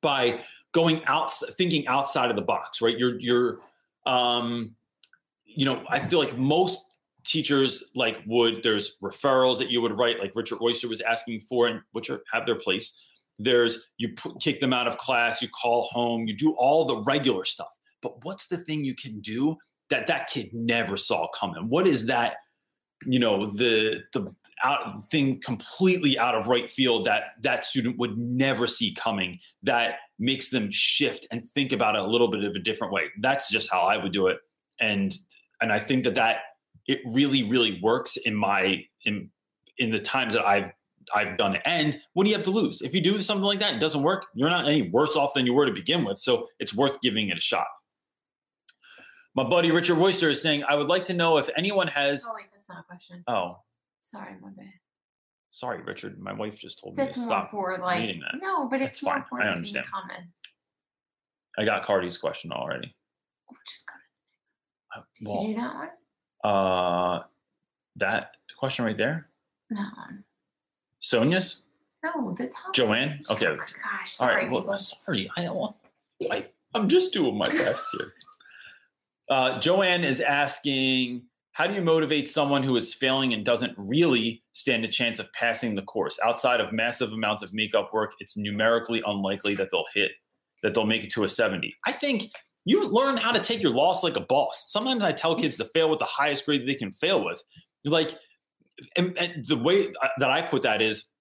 [0.00, 0.40] by
[0.72, 2.98] going out thinking outside of the box right?
[2.98, 3.58] You're you're
[4.06, 4.74] um
[5.46, 10.20] you know i feel like most teachers like would there's referrals that you would write
[10.20, 13.00] like richard royster was asking for and which are, have their place.
[13.38, 16.98] There's you put, kick them out of class you call home you do all the
[16.98, 17.72] regular stuff.
[18.02, 19.56] But what's the thing you can do
[19.90, 21.68] that that kid never saw coming.
[21.68, 22.36] What is that
[23.06, 28.16] you know the the out thing completely out of right field that that student would
[28.16, 32.54] never see coming that makes them shift and think about it a little bit of
[32.54, 33.04] a different way?
[33.20, 34.38] That's just how i would do it.
[34.80, 35.14] And
[35.60, 36.38] and i think that that
[36.86, 39.30] it really really works in my in
[39.78, 40.72] in the times that i've
[41.14, 41.62] i've done it.
[41.64, 42.80] And what do you have to lose?
[42.80, 45.46] If you do something like that it doesn't work you're not any worse off than
[45.46, 46.18] you were to begin with.
[46.18, 47.66] So it's worth giving it a shot
[49.34, 52.32] my buddy richard royster is saying i would like to know if anyone has Oh
[52.34, 53.22] wait, that's not a question.
[53.26, 53.58] oh
[54.02, 54.66] Sorry, my bad.
[55.50, 58.34] sorry richard my wife just told me to stop for like reading that.
[58.40, 59.20] no, but That's it's more fine.
[59.20, 59.86] I important understand.
[59.86, 60.24] comment.
[61.58, 62.94] i got cardi's question already
[63.50, 63.94] Oh, just go
[65.00, 65.88] Uh, Did well, you do that one?
[66.44, 67.22] uh
[67.96, 69.28] that question right there
[69.70, 70.24] That one.
[71.00, 71.62] sonia's
[72.04, 72.74] No, the top.
[72.74, 74.44] joanne okay Oh, gosh, sorry.
[74.44, 75.76] right well, sorry i don't want
[76.30, 78.12] I, i'm just doing my best here
[79.30, 84.42] uh, joanne is asking how do you motivate someone who is failing and doesn't really
[84.52, 86.18] stand a chance of passing the course?
[86.24, 90.12] Outside of massive amounts of makeup work it's numerically unlikely that they'll hit
[90.62, 92.30] that they'll make it to a 70 i think
[92.64, 94.66] you learn how to take your loss like a boss.
[94.68, 97.42] Sometimes i tell kids to fail with the highest grade they can fail with.
[97.84, 98.16] Like
[98.96, 101.12] and, and the way uh, that i put that is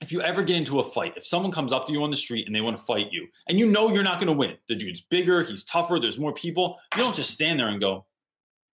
[0.00, 2.16] if you ever get into a fight, if someone comes up to you on the
[2.16, 4.56] street and they want to fight you, and you know you're not going to win,
[4.68, 8.04] the dude's bigger, he's tougher, there's more people, you don't just stand there and go,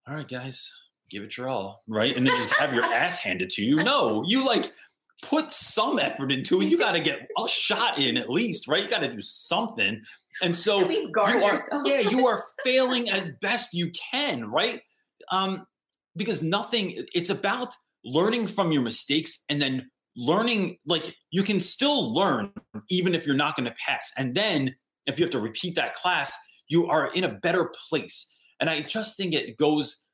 [0.07, 0.73] All right, guys,
[1.11, 2.17] give it your all, right?
[2.17, 3.83] And then just have your ass handed to you.
[3.83, 4.73] No, you like
[5.23, 6.67] put some effort into it.
[6.67, 8.85] You got to get a shot in at least, right?
[8.85, 10.01] You got to do something.
[10.41, 11.83] And so At least guard you are, yourself.
[11.85, 14.81] yeah, you are failing as best you can, right?
[15.33, 15.67] Um,
[16.17, 22.13] because nothing, it's about learning from your mistakes and then learning, like you can still
[22.13, 22.51] learn
[22.91, 24.13] even if you're not going to pass.
[24.19, 24.75] And then
[25.07, 26.37] if you have to repeat that class,
[26.69, 28.37] you are in a better place.
[28.61, 30.05] And I just think it goes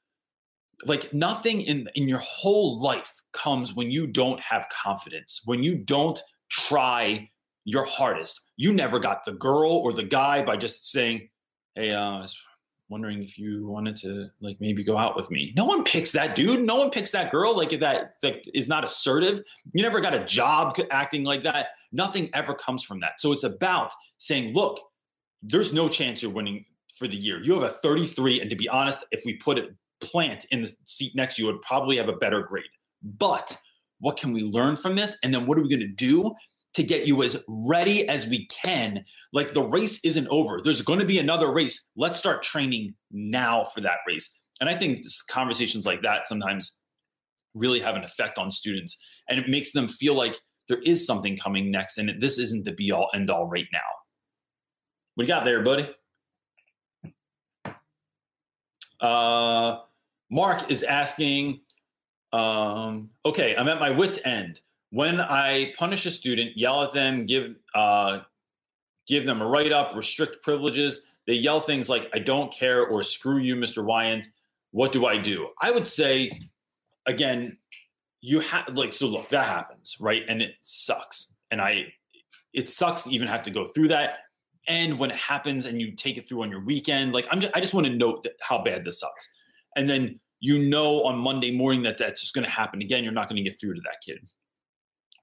[0.84, 5.76] like nothing in in your whole life comes when you don't have confidence, when you
[5.76, 7.30] don't try
[7.64, 8.40] your hardest.
[8.56, 11.30] You never got the girl or the guy by just saying,
[11.74, 12.26] "Hey, uh,
[12.88, 16.34] wondering if you wanted to like maybe go out with me." No one picks that
[16.34, 16.60] dude.
[16.60, 17.56] No one picks that girl.
[17.56, 19.42] Like if that, that is not assertive.
[19.72, 21.68] You never got a job acting like that.
[21.92, 23.20] Nothing ever comes from that.
[23.20, 24.80] So it's about saying, "Look,
[25.42, 26.64] there's no chance you're winning
[26.96, 27.42] for the year.
[27.42, 30.72] You have a 33, and to be honest, if we put it plant in the
[30.84, 32.64] seat next to you, would probably have a better grade.
[33.02, 33.56] But
[33.98, 35.18] what can we learn from this?
[35.22, 36.34] And then what are we going to do
[36.74, 39.04] to get you as ready as we can?
[39.32, 40.60] Like the race isn't over.
[40.62, 41.90] There's going to be another race.
[41.96, 44.38] Let's start training now for that race.
[44.60, 46.80] And I think conversations like that sometimes
[47.54, 48.96] really have an effect on students
[49.28, 52.72] and it makes them feel like there is something coming next and this isn't the
[52.72, 53.78] be all end all right now.
[55.14, 55.88] What you got there, buddy?
[59.00, 59.80] Uh,
[60.30, 61.60] Mark is asking,
[62.32, 64.60] um, okay, I'm at my wit's end.
[64.94, 68.20] When I punish a student, yell at them, give uh,
[69.08, 73.02] give them a write up, restrict privileges, they yell things like "I don't care" or
[73.02, 73.84] "Screw you, Mr.
[73.84, 74.28] Wyant."
[74.70, 75.48] What do I do?
[75.60, 76.30] I would say,
[77.06, 77.58] again,
[78.20, 79.08] you have like so.
[79.08, 80.22] Look, that happens, right?
[80.28, 81.86] And it sucks, and I,
[82.52, 84.18] it sucks to even have to go through that
[84.68, 87.54] and when it happens and you take it through on your weekend like i'm just
[87.54, 89.30] i just want to note how bad this sucks
[89.76, 93.12] and then you know on monday morning that that's just going to happen again you're
[93.12, 94.18] not going to get through to that kid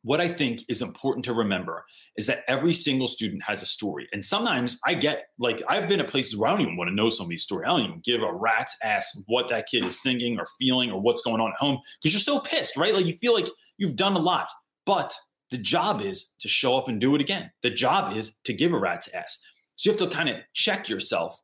[0.04, 1.86] what i think is important to remember
[2.18, 6.00] is that every single student has a story and sometimes i get like i've been
[6.00, 8.22] at places where i don't even want to know somebody's story i don't even give
[8.22, 11.58] a rat's ass what that kid is thinking or feeling or what's going on at
[11.58, 14.50] home because you're so pissed right like you feel like you've done a lot
[14.86, 15.14] but
[15.52, 17.52] the job is to show up and do it again.
[17.62, 19.44] The job is to give a rat's ass.
[19.76, 21.40] So you have to kind of check yourself.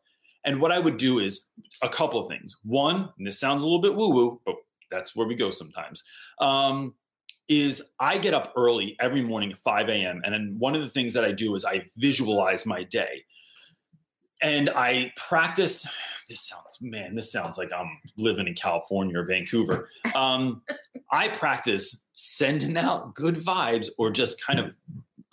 [0.45, 1.49] And what I would do is
[1.83, 2.55] a couple of things.
[2.63, 4.55] One, and this sounds a little bit woo woo, but
[4.89, 6.03] that's where we go sometimes.
[6.39, 6.95] Um,
[7.47, 10.21] is I get up early every morning at 5 a.m.
[10.25, 13.23] And then one of the things that I do is I visualize my day.
[14.41, 15.87] And I practice
[16.29, 19.87] this sounds man, this sounds like I'm living in California or Vancouver.
[20.15, 20.61] Um,
[21.11, 24.75] I practice sending out good vibes or just kind of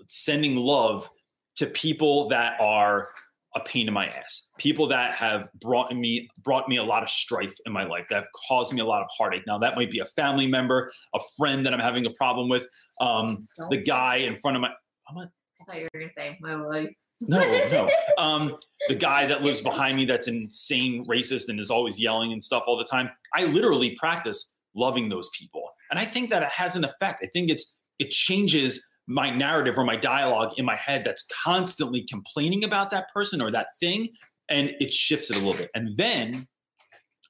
[0.07, 1.11] sending love
[1.57, 3.09] to people that are
[3.55, 4.51] a pain in my ass.
[4.59, 8.17] People that have brought me brought me a lot of strife in my life, that
[8.17, 9.45] have caused me a lot of heartache.
[9.47, 12.67] Now that might be a family member, a friend that I'm having a problem with,
[13.01, 14.71] um, Don't the guy in front of my.
[15.09, 15.29] I'm not,
[15.61, 16.97] I thought you were gonna say my buddy.
[17.21, 17.40] no,
[17.71, 17.88] no.
[18.19, 18.57] Um,
[18.88, 22.64] the guy that lives behind me that's insane racist and is always yelling and stuff
[22.67, 23.11] all the time.
[23.35, 25.71] I literally practice loving those people.
[25.90, 27.23] And I think that it has an effect.
[27.23, 32.03] I think it's it changes my narrative or my dialogue in my head that's constantly
[32.03, 34.09] complaining about that person or that thing
[34.49, 35.71] and it shifts it a little bit.
[35.75, 36.47] And then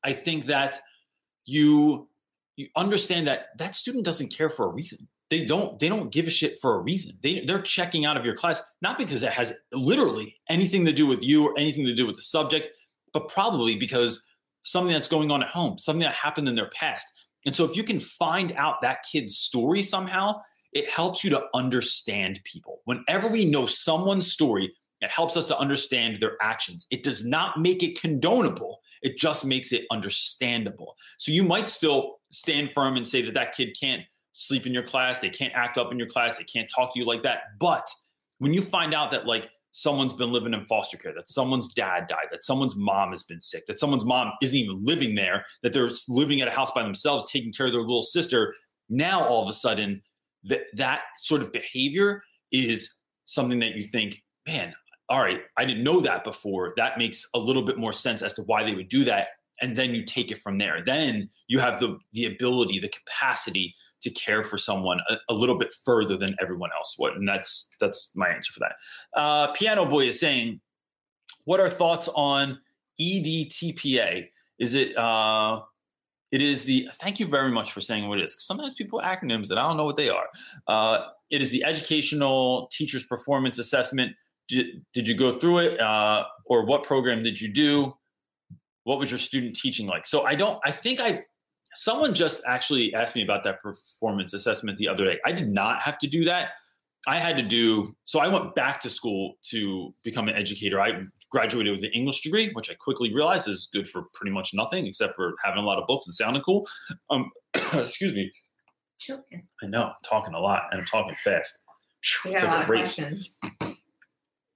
[0.02, 0.80] I think that
[1.46, 2.08] you
[2.56, 5.08] you understand that that student doesn't care for a reason.
[5.30, 7.18] They don't they don't give a shit for a reason.
[7.22, 11.06] They they're checking out of your class not because it has literally anything to do
[11.06, 12.68] with you or anything to do with the subject
[13.12, 14.24] but probably because
[14.64, 17.06] something that's going on at home something that happened in their past.
[17.46, 20.40] And so if you can find out that kid's story somehow
[20.74, 22.80] it helps you to understand people.
[22.84, 26.86] Whenever we know someone's story it helps us to understand their actions.
[26.90, 30.96] It does not make it condonable it just makes it understandable.
[31.18, 34.82] So you might still stand firm and say that that kid can't sleep in your
[34.82, 37.42] class, they can't act up in your class, they can't talk to you like that.
[37.60, 37.88] But
[38.38, 42.06] when you find out that like someone's been living in foster care, that someone's dad
[42.08, 45.74] died, that someone's mom has been sick, that someone's mom isn't even living there, that
[45.74, 48.54] they're living at a house by themselves, taking care of their little sister,
[48.88, 50.00] now all of a sudden
[50.44, 54.74] that that sort of behavior is something that you think, man,
[55.08, 56.72] all right, I didn't know that before.
[56.76, 59.28] That makes a little bit more sense as to why they would do that.
[59.60, 60.82] And then you take it from there.
[60.84, 65.56] Then you have the the ability, the capacity to care for someone a, a, little
[65.56, 67.14] bit further than everyone else would.
[67.14, 69.18] And that's that's my answer for that.
[69.18, 70.60] Uh, Piano Boy is saying,
[71.44, 72.58] what are thoughts on
[73.00, 74.26] EDTPA?
[74.58, 75.60] Is it uh,
[76.34, 78.34] it is the thank you very much for saying what it is.
[78.38, 80.26] Sometimes people acronyms that I don't know what they are.
[80.66, 84.16] Uh, it is the educational teachers performance assessment.
[84.48, 87.94] Did, did you go through it uh, or what program did you do?
[88.82, 90.06] What was your student teaching like?
[90.06, 91.22] So I don't, I think I've
[91.76, 95.20] someone just actually asked me about that performance assessment the other day.
[95.24, 96.50] I did not have to do that.
[97.06, 98.18] I had to do so.
[98.18, 100.80] I went back to school to become an educator.
[100.80, 104.54] I graduated with an English degree, which I quickly realized is good for pretty much
[104.54, 106.64] nothing except for having a lot of books and sounding cool.
[107.10, 107.30] Um,
[107.72, 108.32] excuse me.
[109.00, 109.42] Children.
[109.62, 111.64] I know, I'm talking a lot and I'm talking fast.
[112.24, 113.00] It's like a race.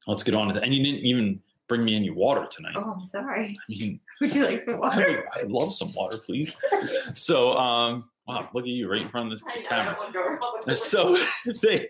[0.06, 0.62] Let's get on to that.
[0.62, 2.74] And you didn't even bring me any water tonight.
[2.76, 3.58] Oh, I'm sorry.
[3.58, 5.28] I mean, Would you like some water?
[5.34, 6.60] I, I love some water, please.
[7.14, 9.94] So, um, wow, look at you right in front of this I know, I camera.
[9.94, 11.18] don't wanna go around the So
[11.62, 11.88] they,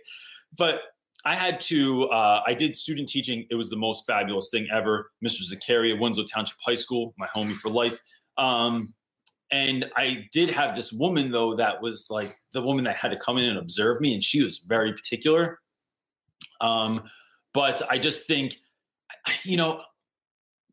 [0.56, 0.80] but
[1.28, 2.04] I had to.
[2.04, 3.46] Uh, I did student teaching.
[3.50, 5.10] It was the most fabulous thing ever.
[5.22, 5.42] Mr.
[5.42, 8.00] Zakaria, Winslow Township High School, my homie for life.
[8.38, 8.94] Um,
[9.50, 13.18] and I did have this woman though that was like the woman that had to
[13.18, 15.60] come in and observe me, and she was very particular.
[16.62, 17.02] Um,
[17.52, 18.56] but I just think,
[19.42, 19.82] you know,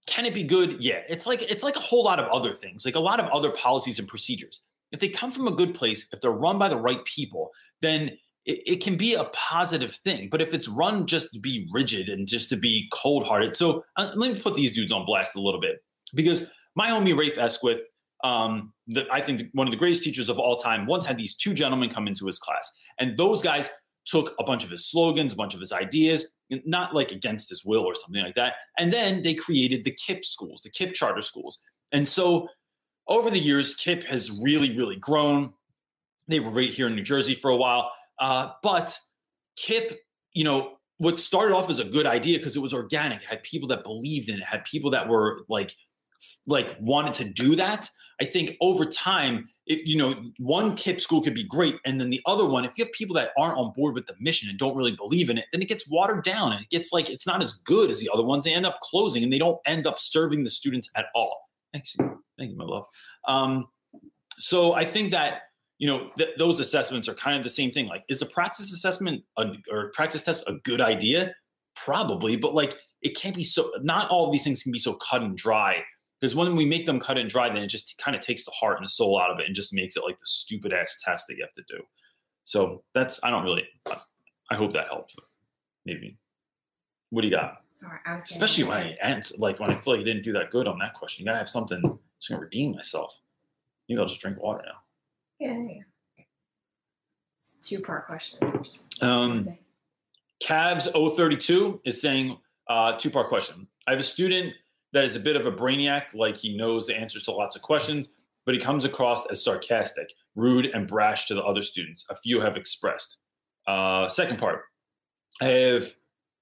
[0.08, 0.82] can it be good?
[0.82, 3.30] Yeah, it's like it's like a whole lot of other things, like a lot of
[3.32, 4.62] other policies and procedures.
[4.94, 8.18] If they come from a good place, if they're run by the right people, then
[8.45, 10.29] it, it can be a positive thing.
[10.29, 13.84] But if it's run just to be rigid and just to be cold hearted, so
[13.97, 17.38] uh, let me put these dudes on blast a little bit because my homie Rafe
[17.38, 17.81] Esquith,
[18.23, 21.36] um, the, I think one of the greatest teachers of all time, once had these
[21.36, 23.69] two gentlemen come into his class, and those guys
[24.05, 26.34] took a bunch of his slogans, a bunch of his ideas,
[26.65, 28.53] not like against his will or something like that.
[28.77, 31.60] And then they created the KIPP schools, the KIPP charter schools.
[31.91, 32.47] And so
[33.08, 35.53] over the years, KIPP has really, really grown.
[36.27, 37.91] They were right here in New Jersey for a while.
[38.19, 38.97] Uh, but
[39.58, 39.97] KIPP,
[40.34, 43.67] you know, what started off as a good idea because it was organic, had people
[43.69, 45.75] that believed in it, had people that were like,
[46.47, 47.89] like wanted to do that.
[48.21, 52.10] I think over time, it, you know, one KIPP school could be great, and then
[52.10, 54.58] the other one, if you have people that aren't on board with the mission and
[54.58, 57.28] don't really believe in it, then it gets watered down and it gets like it's
[57.28, 58.45] not as good as the other ones.
[58.45, 61.49] They end up closing and they don't end up serving the students at all.
[61.73, 61.93] Thanks,
[62.38, 62.86] thank you, my love.
[63.28, 63.67] Um,
[64.38, 65.41] so I think that
[65.78, 67.88] you know th- those assessments are kind of the same thing.
[67.88, 71.34] Like, is the practice assessment a, or practice test a good idea?
[71.76, 73.71] Probably, but like it can't be so.
[73.82, 75.84] Not all of these things can be so cut and dry
[76.19, 78.52] because when we make them cut and dry, then it just kind of takes the
[78.52, 80.98] heart and the soul out of it and just makes it like the stupid ass
[81.04, 81.84] test that you have to do.
[82.46, 83.63] So that's I don't really.
[84.50, 85.15] I hope that helps.
[85.86, 86.17] Maybe.
[87.10, 87.58] What do you got?
[87.69, 90.34] Sorry, I was Especially when I answer, like when I feel like I didn't do
[90.34, 91.23] that good on that question.
[91.23, 93.19] You gotta have something gonna redeem myself.
[93.88, 94.78] Maybe I'll just drink water now.
[95.40, 96.23] Yeah, yeah.
[97.38, 98.40] It's two part question.
[98.63, 99.58] Just Um.
[100.44, 103.67] Cavs 032 is saying uh, two part question.
[103.88, 104.54] I have a student
[104.94, 107.62] that is a bit of a brainiac, like he knows the answers to lots of
[107.62, 108.10] questions,
[108.46, 112.06] but he comes across as sarcastic, rude, and brash to the other students.
[112.10, 113.17] A few have expressed.
[113.67, 114.63] Uh, second part,
[115.42, 115.94] I have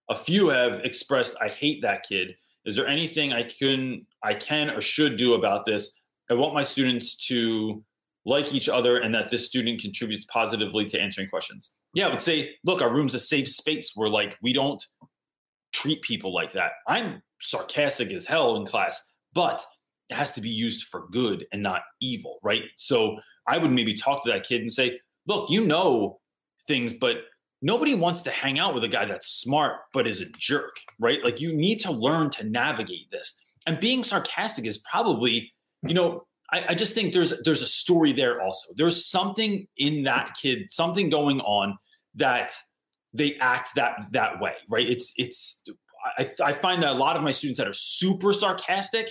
[0.10, 2.36] a few have expressed, I hate that kid.
[2.66, 6.00] Is there anything I can I can or should do about this?
[6.30, 7.84] I want my students to
[8.26, 11.74] like each other and that this student contributes positively to answering questions.
[11.94, 14.84] Yeah, I would say, look, our room's a safe space where like we don't
[15.74, 16.72] treat people like that.
[16.88, 19.02] I'm sarcastic as hell in class,
[19.34, 19.64] but
[20.10, 22.64] it has to be used for good and not evil, right?
[22.78, 23.18] So
[23.48, 26.20] I would maybe talk to that kid and say, look, you know
[26.68, 27.24] things, but
[27.62, 31.24] nobody wants to hang out with a guy that's smart but is a jerk, right?
[31.24, 33.40] Like you need to learn to navigate this.
[33.66, 35.52] And being sarcastic is probably,
[35.82, 38.74] you know, I, I just think there's there's a story there also.
[38.78, 41.78] There's something in that kid, something going on
[42.16, 42.54] that
[43.12, 44.88] they act that that way, right?
[44.88, 45.64] It's it's
[46.20, 49.10] I, I find that a lot of my students that are super sarcastic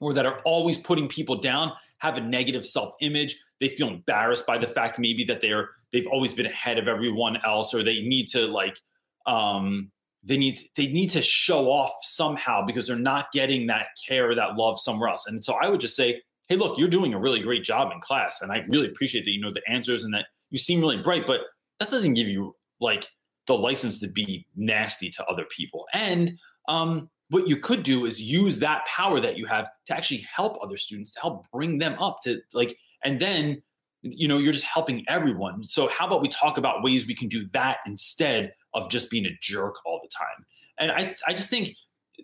[0.00, 4.56] or that are always putting people down have a negative self-image they feel embarrassed by
[4.56, 8.28] the fact maybe that they're they've always been ahead of everyone else or they need
[8.28, 8.78] to like
[9.26, 9.90] um
[10.22, 14.36] they need they need to show off somehow because they're not getting that care or
[14.36, 17.18] that love somewhere else and so i would just say hey look you're doing a
[17.18, 20.12] really great job in class and i really appreciate that you know the answers and
[20.12, 21.42] that you seem really bright but
[21.78, 23.08] that doesn't give you like
[23.48, 25.86] the license to be nasty to other people.
[25.92, 26.38] And
[26.68, 30.56] um what you could do is use that power that you have to actually help
[30.62, 33.62] other students to help bring them up to like and then
[34.02, 35.66] you know you're just helping everyone.
[35.66, 39.26] So how about we talk about ways we can do that instead of just being
[39.26, 40.46] a jerk all the time?
[40.78, 41.74] And i i just think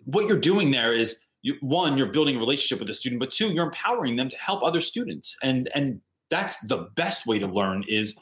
[0.05, 3.31] what you're doing there is you, one you're building a relationship with the student but
[3.31, 7.47] two you're empowering them to help other students and and that's the best way to
[7.47, 8.17] learn is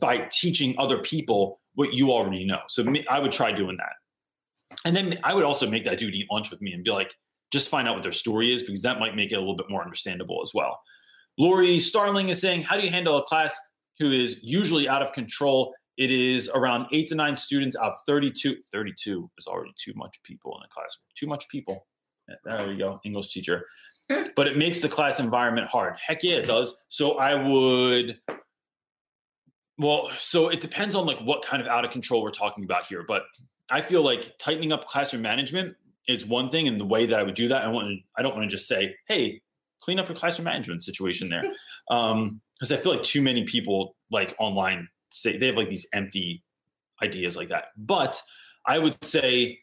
[0.00, 3.92] by teaching other people what you already know so i would try doing that
[4.84, 7.14] and then I would also make that dude eat lunch with me and be like,
[7.50, 9.68] just find out what their story is because that might make it a little bit
[9.68, 10.80] more understandable as well.
[11.38, 13.56] Lori Starling is saying, How do you handle a class
[13.98, 15.74] who is usually out of control?
[15.98, 18.56] It is around eight to nine students out of 32.
[18.72, 21.04] 32 is already too much people in a classroom.
[21.14, 21.86] Too much people.
[22.44, 23.66] There we go, English teacher.
[24.36, 25.96] But it makes the class environment hard.
[26.04, 26.76] Heck yeah, it does.
[26.88, 28.18] So I would
[29.78, 32.86] well, so it depends on like what kind of out of control we're talking about
[32.86, 33.04] here.
[33.06, 33.24] But
[33.70, 35.76] I feel like tightening up classroom management
[36.08, 38.22] is one thing, and the way that I would do that, I want to, I
[38.22, 39.40] don't want to just say, "Hey,
[39.80, 41.42] clean up your classroom management situation there,"
[41.88, 45.86] because um, I feel like too many people like online say they have like these
[45.92, 46.42] empty
[47.02, 47.66] ideas like that.
[47.76, 48.20] But
[48.66, 49.58] I would say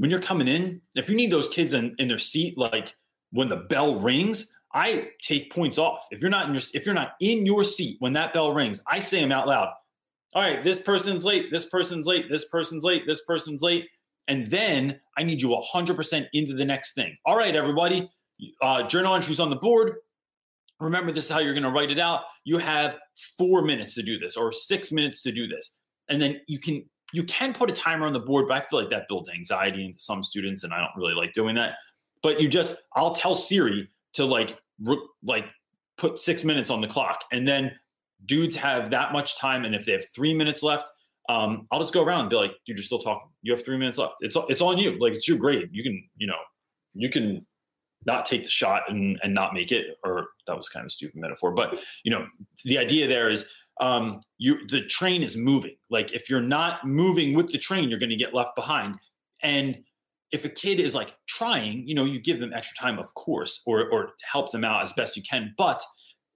[0.00, 2.94] when you're coming in, if you need those kids in, in their seat, like
[3.30, 6.06] when the bell rings, I take points off.
[6.10, 8.82] If you're not in your if you're not in your seat when that bell rings,
[8.86, 9.68] I say them out loud
[10.34, 13.88] all right, this person's late, this person's late, this person's late, this person's late.
[14.28, 17.16] And then I need you 100% into the next thing.
[17.26, 18.08] All right, everybody,
[18.62, 19.94] uh, journal entries on the board.
[20.78, 22.22] Remember, this is how you're going to write it out.
[22.44, 22.96] You have
[23.36, 25.78] four minutes to do this or six minutes to do this.
[26.08, 28.80] And then you can you can put a timer on the board, but I feel
[28.80, 31.74] like that builds anxiety into some students, and I don't really like doing that.
[32.22, 35.46] But you just, I'll tell Siri to like, re- like
[35.96, 37.72] put six minutes on the clock, and then
[38.26, 40.90] dudes have that much time, and if they have three minutes left,
[41.30, 43.28] um, I'll just go around and be like, dude, you're still talking.
[43.42, 44.14] You have three minutes left.
[44.20, 44.98] It's it's on you.
[44.98, 45.68] Like it's your grade.
[45.70, 46.38] You can you know
[46.94, 47.46] you can
[48.04, 49.98] not take the shot and and not make it.
[50.02, 52.26] Or that was kind of a stupid metaphor, but you know
[52.64, 53.48] the idea there is
[53.80, 55.76] um, you the train is moving.
[55.90, 58.96] Like if you're not moving with the train, you're going to get left behind.
[59.42, 59.78] And
[60.32, 63.62] if a kid is like trying, you know, you give them extra time, of course,
[63.66, 65.54] or or help them out as best you can.
[65.56, 65.82] But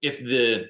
[0.01, 0.67] if the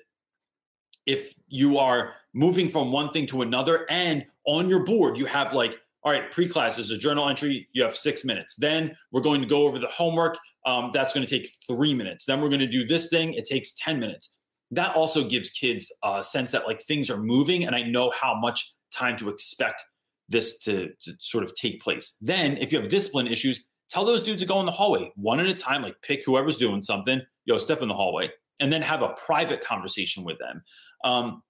[1.06, 5.54] if you are moving from one thing to another and on your board you have
[5.54, 9.42] like all right pre-class is a journal entry you have six minutes then we're going
[9.42, 12.60] to go over the homework um, that's going to take three minutes then we're going
[12.60, 14.36] to do this thing it takes 10 minutes
[14.72, 18.34] that also gives kids a sense that like things are moving and i know how
[18.34, 19.84] much time to expect
[20.28, 24.24] this to, to sort of take place then if you have discipline issues tell those
[24.24, 27.22] dudes to go in the hallway one at a time like pick whoever's doing something
[27.46, 30.64] yo step in the hallway and then have a private conversation with them.
[31.04, 31.44] Um,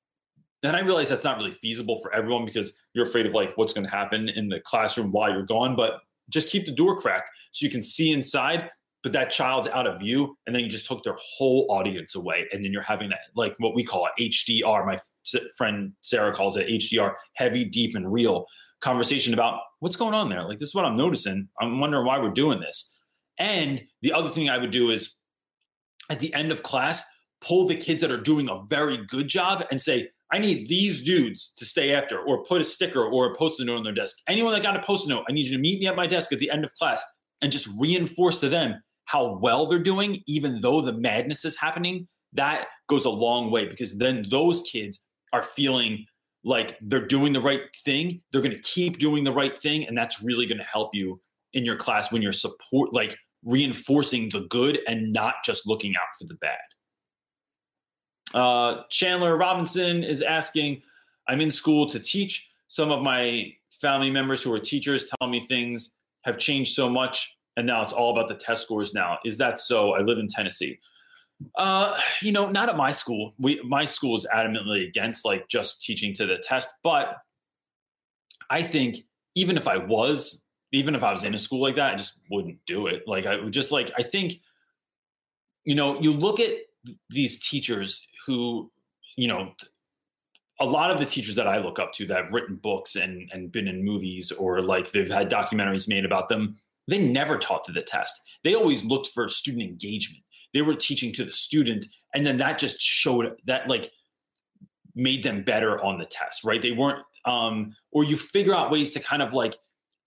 [0.62, 3.74] then I realize that's not really feasible for everyone because you're afraid of like what's
[3.74, 5.76] going to happen in the classroom while you're gone.
[5.76, 8.70] But just keep the door cracked so you can see inside,
[9.06, 12.48] but that child's out of view, and then you just took their whole audience away,
[12.52, 14.84] and then you're having that like what we call a HDR.
[14.84, 15.00] My
[15.56, 18.48] friend Sarah calls it HDR, heavy, deep, and real
[18.82, 20.42] conversation about what's going on there.
[20.42, 21.48] Like this is what I'm noticing.
[21.62, 22.98] I'm wondering why we're doing this.
[23.38, 25.20] And the other thing I would do is
[26.10, 27.04] at the end of class,
[27.42, 31.04] pull the kids that are doing a very good job and say, I need these
[31.04, 34.18] dudes to stay after, or put a sticker or a post-it note on their desk.
[34.28, 36.34] Anyone that got a post-it note, I need you to meet me at my desk
[36.34, 37.04] at the end of class
[37.44, 42.08] and just reinforce to them how well they're doing, even though the madness is happening,
[42.34, 46.06] that goes a long way because then those kids are feeling
[46.44, 48.22] like they're doing the right thing.
[48.32, 49.88] They're going to keep doing the right thing.
[49.88, 51.20] And that's really going to help you
[51.54, 56.08] in your class when you're support, like reinforcing the good and not just looking out
[56.20, 56.58] for the bad.
[58.34, 60.82] Uh, Chandler Robinson is asking,
[61.28, 62.52] I'm in school to teach.
[62.68, 63.52] Some of my
[63.82, 67.94] family members who are teachers tell me things have changed so much and now it's
[67.94, 69.20] all about the test scores now.
[69.26, 69.94] Is that so?
[69.94, 70.80] I live in Tennessee.
[71.58, 73.34] Uh, you know, not at my school.
[73.40, 77.18] We my school is adamantly against like just teaching to the test, but
[78.50, 78.98] I think
[79.36, 82.22] even if I was, even if I was in a school like that, I just
[82.32, 83.04] wouldn't do it.
[83.06, 84.34] Like I would just like I think,
[85.66, 86.52] you know, you look at
[87.10, 88.72] these teachers who,
[89.18, 89.52] you know,
[90.62, 93.30] a lot of the teachers that I look up to that have written books and
[93.34, 96.58] and been in movies or like they've had documentaries made about them,
[96.88, 98.16] they never taught to the test.
[98.44, 100.24] They always looked for student engagement.
[100.54, 103.92] They were teaching to the student and then that just showed that like
[104.96, 106.62] made them better on the test right?
[106.62, 109.58] They weren't um or you figure out ways to kind of like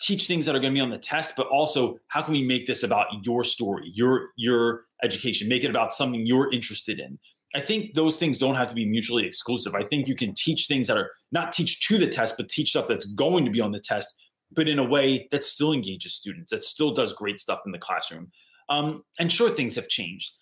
[0.01, 2.43] teach things that are going to be on the test but also how can we
[2.43, 5.49] make this about your story your your education?
[5.49, 7.18] Make it about something you're interested in.
[7.55, 9.74] I think those things don't have to be mutually exclusive.
[9.74, 12.70] I think you can teach things that are not teach to the test but teach
[12.70, 14.14] stuff that's going to be on the test
[14.51, 17.78] but in a way that still engages students that still does great stuff in the
[17.78, 18.30] classroom
[18.68, 20.36] um, and sure, things have changed,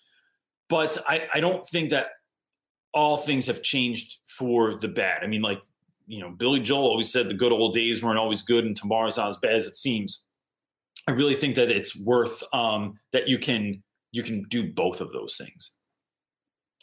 [0.69, 2.07] but I, I don't think that
[2.93, 5.23] all things have changed for the bad.
[5.23, 5.61] I mean, like,
[6.07, 9.17] you know, Billy Joel always said the good old days weren't always good and tomorrow's
[9.17, 10.25] not as bad as it seems.
[11.07, 15.11] I really think that it's worth um, that you can you can do both of
[15.11, 15.75] those things.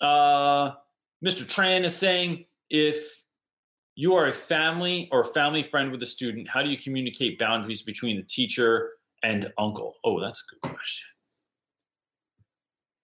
[0.00, 0.72] Uh,
[1.24, 1.44] Mr.
[1.44, 3.23] Tran is saying if
[3.96, 7.82] you are a family or family friend with a student, how do you communicate boundaries
[7.82, 8.90] between the teacher
[9.22, 9.94] and uncle?
[10.04, 11.06] Oh, that's a good question.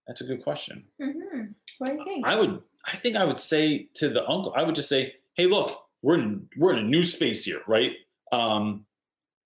[0.07, 0.85] That's a good question.
[1.01, 1.43] Mm-hmm.
[1.79, 2.27] What do you think?
[2.27, 5.47] I would, I think I would say to the uncle, I would just say, "Hey,
[5.47, 7.93] look, we're in we're in a new space here, right?
[8.33, 8.87] Um,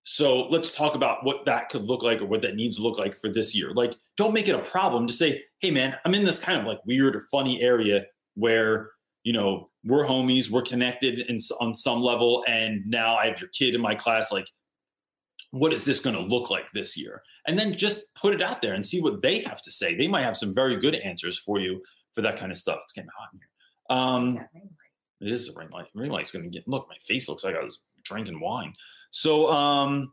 [0.03, 2.97] so let's talk about what that could look like or what that needs to look
[2.97, 3.71] like for this year.
[3.73, 5.05] Like, don't make it a problem.
[5.05, 8.89] Just say, "Hey, man, I'm in this kind of like weird or funny area where."
[9.25, 13.49] You know, we're homies, we're connected in, on some level, and now I have your
[13.49, 14.31] kid in my class.
[14.31, 14.47] Like,
[15.51, 17.21] what is this going to look like this year?
[17.47, 19.95] And then just put it out there and see what they have to say.
[19.95, 21.81] They might have some very good answers for you
[22.13, 22.79] for that kind of stuff.
[22.83, 23.97] It's getting hot in here.
[23.97, 24.47] Um,
[25.21, 25.89] it is a ring light.
[25.95, 26.67] Ring light's going to get.
[26.67, 28.73] Look, my face looks like I was drinking wine.
[29.09, 30.11] So um,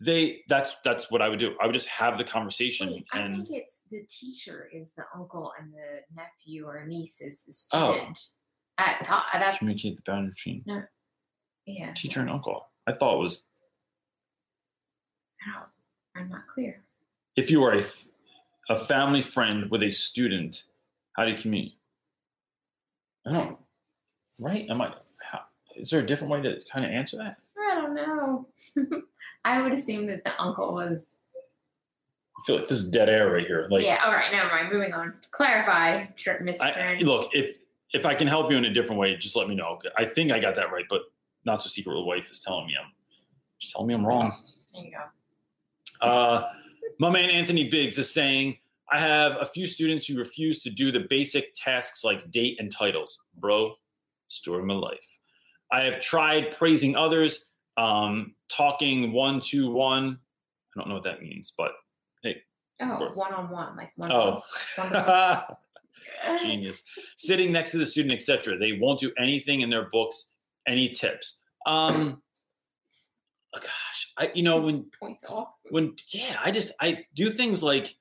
[0.00, 1.54] they that's that's what I would do.
[1.60, 2.90] I would just have the conversation.
[2.90, 7.20] Wait, and I think it's the teacher is the uncle and the nephew or niece
[7.20, 7.42] is
[7.72, 8.12] the Oh.
[9.00, 10.64] I thought that's communicate the boundary between
[11.66, 11.92] yeah.
[11.94, 12.66] teacher and uncle.
[12.86, 13.48] I thought it was
[15.46, 16.82] I don't, I'm not clear.
[17.36, 17.84] if you are a,
[18.68, 20.64] a family friend with a student,
[21.14, 21.78] how do you communicate?
[23.26, 23.58] I don't.
[24.38, 24.68] Right?
[24.68, 24.92] Am I?
[25.30, 25.40] How,
[25.76, 27.36] is there a different way to kind of answer that?
[27.58, 28.46] I don't know.
[29.44, 31.06] I would assume that the uncle was.
[31.36, 33.68] I feel like this is dead air right here.
[33.70, 34.00] Like, yeah.
[34.04, 34.32] All right.
[34.32, 34.72] Never mind.
[34.72, 35.14] Moving on.
[35.30, 36.06] Clarify,
[36.40, 37.56] Miss I, look, if
[37.92, 39.78] if I can help you in a different way, just let me know.
[39.96, 41.02] I think I got that right, but
[41.44, 42.90] not so secret with wife is telling me I'm.
[43.58, 44.32] She's telling me I'm wrong.
[44.74, 46.06] There you go.
[46.06, 46.48] Uh,
[46.98, 48.58] my man Anthony Biggs is saying,
[48.90, 52.70] I have a few students who refuse to do the basic tasks like date and
[52.70, 53.20] titles.
[53.38, 53.74] Bro,
[54.28, 54.98] story of my life.
[55.70, 60.18] I have tried praising others, um, talking one to one.
[60.76, 61.72] I don't know what that means, but
[62.22, 62.42] hey.
[62.80, 64.10] Oh, one on one, like one.
[64.10, 64.42] oh,
[64.76, 64.92] one
[66.40, 66.82] genius.
[67.16, 68.58] Sitting next to the student, etc.
[68.58, 70.36] They won't do anything in their books.
[70.66, 71.42] Any tips?
[71.66, 72.22] Um,
[73.60, 75.48] gosh, I you know when points off.
[75.70, 77.96] when yeah i just i do things like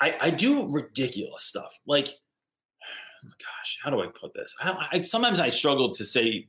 [0.00, 2.06] i i do ridiculous stuff like
[3.24, 6.48] gosh how do i put this I, I sometimes i struggle to say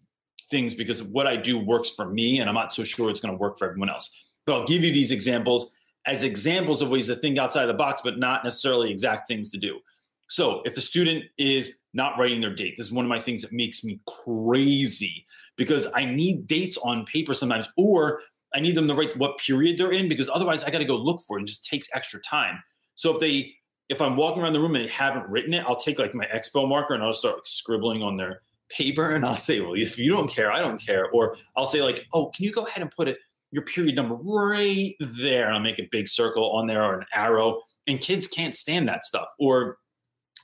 [0.50, 3.34] things because what i do works for me and i'm not so sure it's going
[3.34, 5.74] to work for everyone else but i'll give you these examples
[6.06, 9.58] as examples of ways to think outside the box but not necessarily exact things to
[9.58, 9.80] do
[10.28, 13.42] so if a student is not writing their date this is one of my things
[13.42, 15.26] that makes me crazy
[15.56, 18.20] because i need dates on paper sometimes or
[18.54, 20.96] I need them to write what period they're in because otherwise I got to go
[20.96, 21.42] look for it.
[21.42, 22.62] and just takes extra time.
[22.96, 23.54] So if they,
[23.90, 26.26] if I'm walking around the room and they haven't written it, I'll take like my
[26.26, 29.98] expo marker and I'll start like, scribbling on their paper and I'll say, well, if
[29.98, 31.10] you don't care, I don't care.
[31.12, 33.18] Or I'll say like, oh, can you go ahead and put it
[33.52, 35.46] your period number right there?
[35.46, 37.62] And I'll make a big circle on there or an arrow.
[37.86, 39.28] And kids can't stand that stuff.
[39.40, 39.78] Or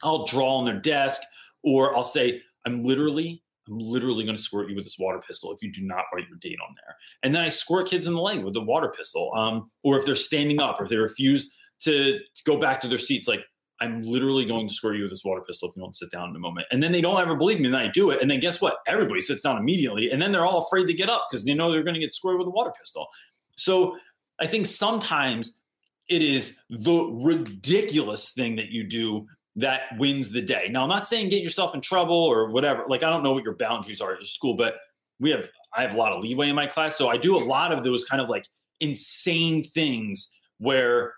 [0.03, 1.21] I'll draw on their desk,
[1.63, 5.53] or I'll say, I'm literally I'm literally going to squirt you with this water pistol
[5.53, 6.97] if you do not write your date on there.
[7.23, 9.31] And then I squirt kids in the leg with the water pistol.
[9.35, 12.89] Um, or if they're standing up, or if they refuse to, to go back to
[12.89, 13.39] their seats, like
[13.79, 16.29] I'm literally going to squirt you with this water pistol if you don't sit down
[16.29, 16.67] in a moment.
[16.71, 18.21] And then they don't ever believe me, and I do it.
[18.21, 18.77] And then guess what?
[18.87, 21.71] Everybody sits down immediately, and then they're all afraid to get up because they know
[21.71, 23.07] they're going to get squirted with a water pistol.
[23.55, 23.97] So
[24.39, 25.61] I think sometimes
[26.09, 29.25] it is the ridiculous thing that you do
[29.55, 30.67] that wins the day.
[30.69, 32.85] Now, I'm not saying get yourself in trouble or whatever.
[32.87, 34.77] Like, I don't know what your boundaries are at school, but
[35.19, 36.97] we have, I have a lot of leeway in my class.
[36.97, 38.47] So I do a lot of those kind of like
[38.79, 41.13] insane things where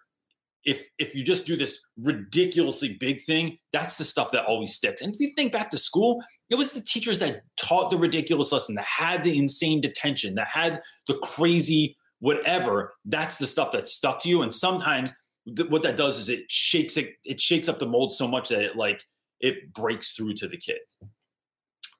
[0.66, 5.02] if if you just do this ridiculously big thing, that's the stuff that always sticks.
[5.02, 8.52] And if you think back to school, it was the teachers that taught the ridiculous
[8.52, 12.94] lesson, that had the insane detention, that had the crazy whatever.
[13.06, 14.42] That's the stuff that stuck to you.
[14.42, 15.14] And sometimes
[15.54, 18.50] th- what that does is it shakes it it shakes up the mold so much
[18.50, 19.04] that it like
[19.40, 20.80] it breaks through to the kid.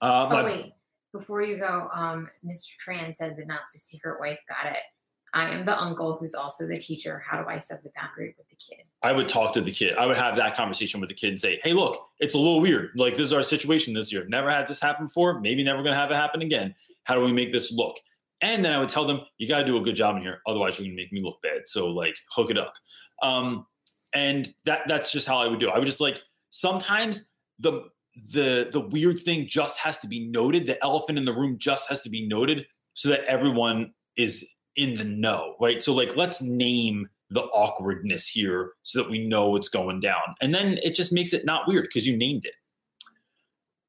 [0.02, 0.74] Uh, oh wait,
[1.14, 2.72] before you go, um, Mr.
[2.86, 4.80] Tran said the Nazi secret wife got it.
[5.34, 7.22] I am the uncle who's also the teacher.
[7.30, 8.86] How do I set the boundary with the kid?
[9.04, 9.96] I would talk to the kid.
[9.98, 12.62] I would have that conversation with the kid and say, "Hey, look, it's a little
[12.62, 12.92] weird.
[12.96, 14.26] Like this is our situation this year.
[14.30, 15.42] Never had this happen before.
[15.42, 16.74] Maybe never going to have it happen again.
[17.04, 17.98] How do we make this look?"
[18.42, 20.42] And then I would tell them, "You got to do a good job in here.
[20.48, 21.62] Otherwise, you're going to make me look bad.
[21.66, 22.74] So like, hook it up."
[23.22, 23.66] Um,
[24.14, 25.70] and that that's just how I would do.
[25.70, 25.74] It.
[25.74, 27.30] I would just like sometimes
[27.60, 27.84] the
[28.32, 30.68] the the weird thing just has to be noted.
[30.68, 34.94] The elephant in the room just has to be noted so that everyone is in
[34.94, 35.84] the know, right?
[35.84, 40.36] So like let's name the awkwardness here so that we know what's going down.
[40.42, 42.54] And then it just makes it not weird because you named it.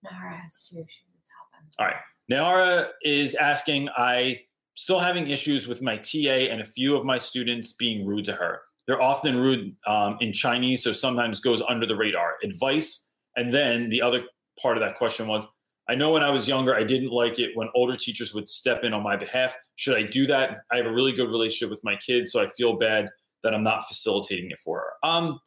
[0.03, 0.84] Nara has two.
[0.88, 1.72] She's the top end.
[1.78, 1.97] All right.
[2.29, 4.41] Nara is asking, I
[4.74, 8.33] still having issues with my TA and a few of my students being rude to
[8.33, 8.61] her.
[8.87, 12.35] They're often rude um, in Chinese, so sometimes goes under the radar.
[12.43, 13.11] Advice.
[13.37, 14.24] And then the other
[14.61, 15.47] part of that question was,
[15.89, 18.83] I know when I was younger, I didn't like it when older teachers would step
[18.83, 19.55] in on my behalf.
[19.77, 20.59] Should I do that?
[20.72, 23.09] I have a really good relationship with my kids, so I feel bad
[23.45, 25.09] that I'm not facilitating it for her.
[25.09, 25.39] Um,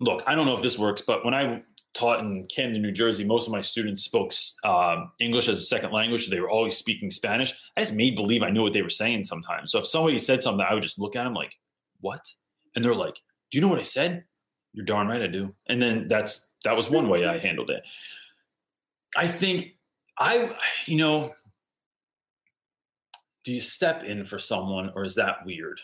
[0.00, 1.62] look, I don't know if this works, but when I
[1.94, 4.32] taught in Camden, New Jersey, most of my students spoke
[4.64, 6.24] um, English as a second language.
[6.24, 7.54] So they were always speaking Spanish.
[7.76, 9.72] I just made believe I knew what they were saying sometimes.
[9.72, 11.54] So if somebody said something, I would just look at them like,
[12.00, 12.24] "What?"
[12.74, 13.16] And they're like,
[13.50, 14.24] "Do you know what I said?"
[14.72, 15.54] You're darn right I do.
[15.66, 17.86] And then that's that was one way I handled it.
[19.16, 19.76] I think
[20.18, 21.32] I, you know,
[23.44, 25.80] do you step in for someone or is that weird?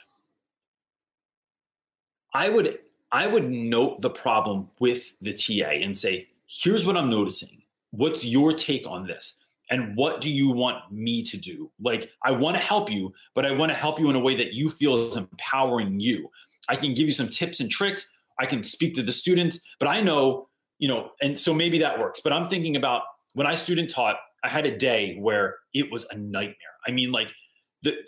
[2.35, 2.79] I would
[3.15, 7.63] I would note the problem with the TA and say, here's what I'm noticing.
[7.93, 9.39] What's your take on this?
[9.71, 11.71] And what do you want me to do?
[11.81, 14.35] Like, I want to help you, but I want to help you in a way
[14.35, 16.29] that you feel is empowering you.
[16.69, 18.13] I can give you some tips and tricks.
[18.41, 20.49] I can speak to the students, but I know,
[20.81, 22.21] you know, and so maybe that works.
[22.21, 23.03] But I'm thinking about
[23.35, 26.57] when I student taught, I had a day where it was a nightmare.
[26.85, 27.29] I mean, like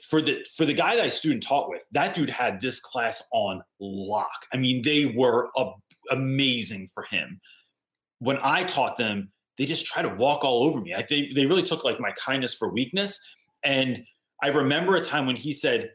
[0.09, 3.22] for the for the guy that I student taught with, that dude had this class
[3.33, 4.47] on lock.
[4.53, 5.70] I mean, they were a,
[6.11, 7.41] amazing for him.
[8.18, 10.95] When I taught them, they just try to walk all over me.
[10.95, 13.18] I, they they really took like my kindness for weakness.
[13.64, 14.05] And
[14.43, 15.91] I remember a time when he said,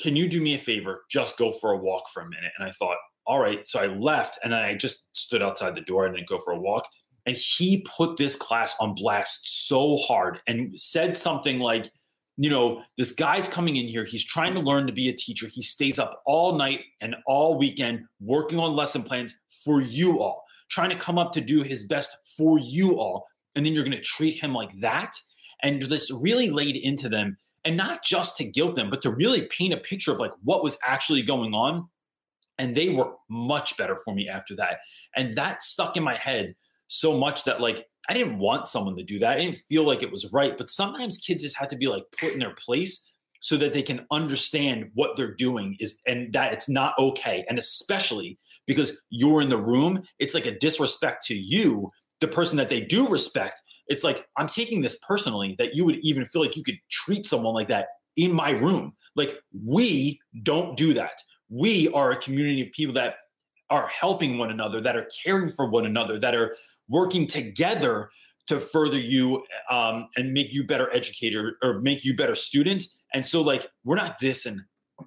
[0.00, 1.04] "Can you do me a favor?
[1.10, 3.86] Just go for a walk for a minute." And I thought, "All right." So I
[3.86, 6.88] left, and I just stood outside the door and didn't go for a walk.
[7.26, 11.90] And he put this class on blast so hard and said something like
[12.36, 14.04] you know, this guy's coming in here.
[14.04, 15.46] He's trying to learn to be a teacher.
[15.46, 19.34] He stays up all night and all weekend working on lesson plans
[19.64, 23.26] for you all, trying to come up to do his best for you all.
[23.54, 25.14] And then you're going to treat him like that.
[25.62, 29.46] And this really laid into them, and not just to guilt them, but to really
[29.46, 31.88] paint a picture of like what was actually going on.
[32.58, 34.78] And they were much better for me after that.
[35.14, 36.54] And that stuck in my head
[36.88, 39.36] so much that like I didn't want someone to do that.
[39.36, 40.56] I didn't feel like it was right.
[40.56, 43.82] But sometimes kids just have to be like put in their place so that they
[43.82, 47.44] can understand what they're doing is and that it's not okay.
[47.48, 51.90] And especially because you're in the room, it's like a disrespect to you,
[52.20, 53.60] the person that they do respect.
[53.88, 57.26] It's like I'm taking this personally that you would even feel like you could treat
[57.26, 58.94] someone like that in my room.
[59.14, 61.20] Like we don't do that.
[61.48, 63.16] We are a community of people that
[63.70, 66.56] are helping one another, that are caring for one another, that are
[66.88, 68.10] working together
[68.46, 72.96] to further you um, and make you better educator or make you better students.
[73.12, 74.58] And so, like, we're not dissing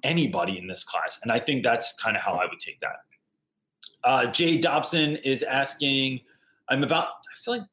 [0.02, 1.18] anybody in this class.
[1.22, 2.96] And I think that's kind of how I would take that.
[4.04, 6.20] Uh, Jay Dobson is asking,
[6.68, 7.66] I'm about, I feel like.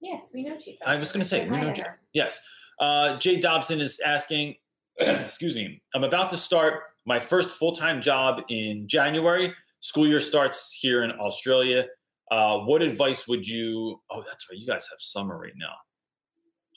[0.00, 0.78] Yes, we know Jay.
[0.84, 1.84] I was going to say, we know Jay.
[2.12, 2.42] Yes.
[2.78, 4.56] Uh, Jay Dobson is asking,
[4.98, 9.52] excuse me, I'm about to start my first full time job in January.
[9.80, 11.86] School year starts here in Australia.
[12.30, 14.00] Uh, what advice would you?
[14.10, 14.58] Oh, that's right.
[14.58, 15.74] You guys have summer right now.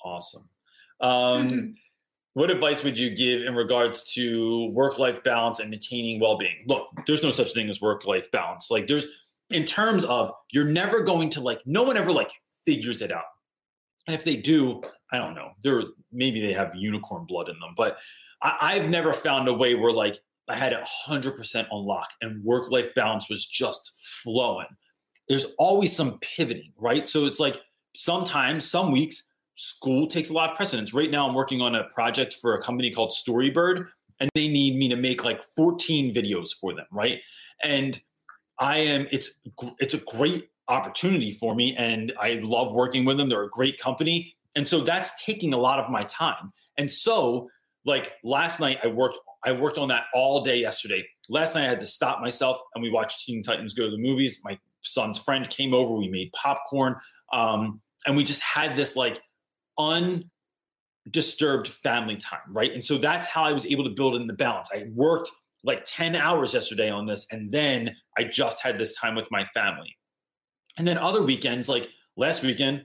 [0.03, 0.49] Awesome.
[0.99, 1.71] Um, mm-hmm.
[2.33, 6.63] What advice would you give in regards to work life balance and maintaining well being?
[6.65, 8.71] Look, there's no such thing as work life balance.
[8.71, 9.07] Like, there's
[9.51, 12.31] in terms of you're never going to like, no one ever like
[12.65, 13.23] figures it out.
[14.07, 14.81] And if they do,
[15.11, 15.51] I don't know.
[15.61, 17.99] They're maybe they have unicorn blood in them, but
[18.41, 22.43] I, have never found a way where like I had it 100% on lock and
[22.43, 23.93] work life balance was just
[24.23, 24.67] flowing.
[25.27, 27.07] There's always some pivoting, right?
[27.07, 27.59] So it's like
[27.95, 30.93] sometimes, some weeks, school takes a lot of precedence.
[30.93, 33.87] Right now, I'm working on a project for a company called Storybird,
[34.19, 37.19] and they need me to make like 14 videos for them, right?
[37.63, 37.99] And
[38.59, 39.39] I am it's
[39.79, 43.27] it's a great opportunity for me and I love working with them.
[43.27, 44.35] They're a great company.
[44.55, 46.53] And so that's taking a lot of my time.
[46.77, 47.49] And so
[47.85, 51.05] like last night I worked I worked on that all day yesterday.
[51.27, 53.97] Last night I had to stop myself and we watched Teen Titans go to the
[53.97, 54.39] movies.
[54.43, 56.95] My son's friend came over, we made popcorn.
[57.31, 59.21] Um, and we just had this like
[59.77, 62.71] undisturbed family time, right?
[62.71, 64.69] And so that's how I was able to build in the balance.
[64.73, 65.31] I worked
[65.63, 69.45] like 10 hours yesterday on this, and then I just had this time with my
[69.53, 69.95] family.
[70.77, 72.83] And then other weekends, like last weekend,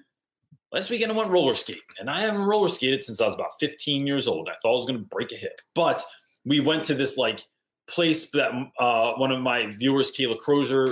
[0.73, 3.51] last weekend I went roller skating, and I haven't roller skated since I was about
[3.59, 4.49] 15 years old.
[4.49, 6.05] I thought I was going to break a hip, but
[6.45, 7.45] we went to this like
[7.89, 10.89] place that uh, one of my viewers, Kayla Crozier,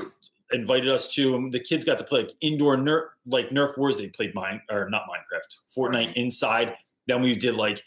[0.52, 1.36] invited us to.
[1.36, 3.98] And the kids got to play like indoor nerf, like Nerf wars.
[3.98, 6.74] They played mine or not Minecraft, Fortnite inside.
[7.06, 7.82] Then we did like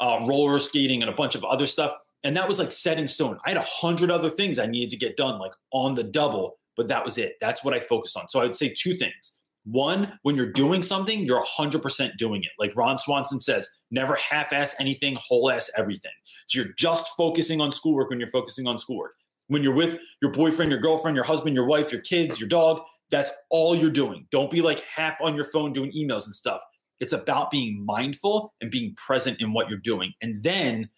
[0.00, 1.92] uh, roller skating and a bunch of other stuff,
[2.24, 3.38] and that was like set in stone.
[3.46, 6.58] I had a hundred other things I needed to get done, like on the double
[6.76, 7.36] but that was it.
[7.40, 8.28] That's what I focused on.
[8.28, 9.40] So I would say two things.
[9.64, 12.50] One, when you're doing something, you're 100% doing it.
[12.58, 16.12] Like Ron Swanson says, never half ass anything, whole ass everything.
[16.46, 19.14] So you're just focusing on schoolwork when you're focusing on schoolwork.
[19.48, 22.80] When you're with your boyfriend, your girlfriend, your husband, your wife, your kids, your dog,
[23.10, 24.26] that's all you're doing.
[24.30, 26.60] Don't be like half on your phone doing emails and stuff.
[27.00, 30.12] It's about being mindful and being present in what you're doing.
[30.22, 30.88] And then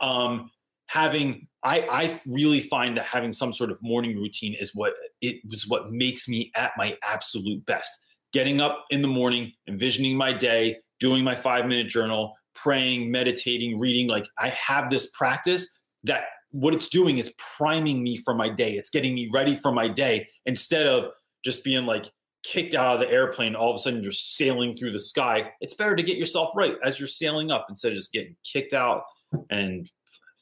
[0.00, 0.50] um,
[0.88, 5.36] having I, I really find that having some sort of morning routine is what it
[5.48, 7.90] was what makes me at my absolute best.
[8.32, 13.78] Getting up in the morning, envisioning my day, doing my five minute journal, praying, meditating,
[13.78, 14.08] reading.
[14.08, 18.72] Like I have this practice that what it's doing is priming me for my day.
[18.72, 21.10] It's getting me ready for my day instead of
[21.44, 22.10] just being like
[22.44, 23.54] kicked out of the airplane.
[23.54, 25.52] All of a sudden you're sailing through the sky.
[25.60, 28.72] It's better to get yourself right as you're sailing up instead of just getting kicked
[28.72, 29.02] out
[29.50, 29.90] and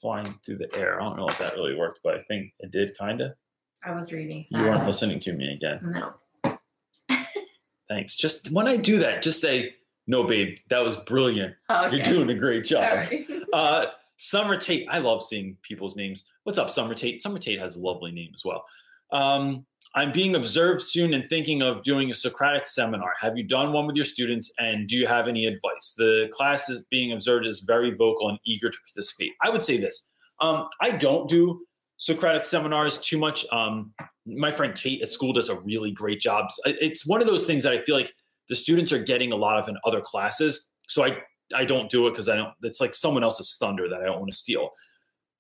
[0.01, 1.01] flying through the air.
[1.01, 3.33] I don't know if that really worked, but I think it did kind of.
[3.85, 4.45] I was reading.
[4.49, 4.65] Sorry.
[4.65, 5.81] You weren't listening to me again.
[5.83, 6.59] No.
[7.89, 8.17] Thanks.
[8.17, 9.75] Just when I do that, just say,
[10.07, 11.55] no, babe, that was brilliant.
[11.69, 11.97] Oh, okay.
[11.97, 13.07] You're doing a great job.
[13.53, 13.87] uh,
[14.17, 14.87] Summer Tate.
[14.91, 16.25] I love seeing people's names.
[16.45, 17.23] What's up, Summer Tate?
[17.23, 18.65] Summer Tate has a lovely name as well.
[19.13, 23.15] Um, I'm being observed soon and thinking of doing a Socratic seminar.
[23.21, 25.95] Have you done one with your students and do you have any advice?
[25.97, 29.33] The class is being observed is very vocal and eager to participate.
[29.43, 30.11] I would say this.
[30.41, 31.65] Um, I don't do
[31.99, 33.47] Socratic seminars too much.
[33.53, 33.95] Um,
[34.27, 36.51] my friend Kate at school does a really great job.
[36.67, 38.13] It's one of those things that I feel like
[38.51, 40.73] the students are getting a lot of in other classes.
[40.89, 41.17] So I,
[41.55, 44.19] I don't do it because I don't, it's like someone else's thunder that I don't
[44.19, 44.71] want to steal.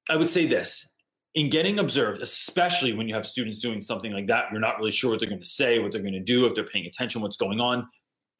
[0.08, 0.92] I would say this
[1.34, 4.90] in getting observed, especially when you have students doing something like that, you're not really
[4.90, 7.20] sure what they're going to say, what they're going to do, if they're paying attention,
[7.20, 7.86] what's going on.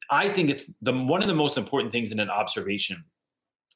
[0.09, 3.03] I think it's the one of the most important things in an observation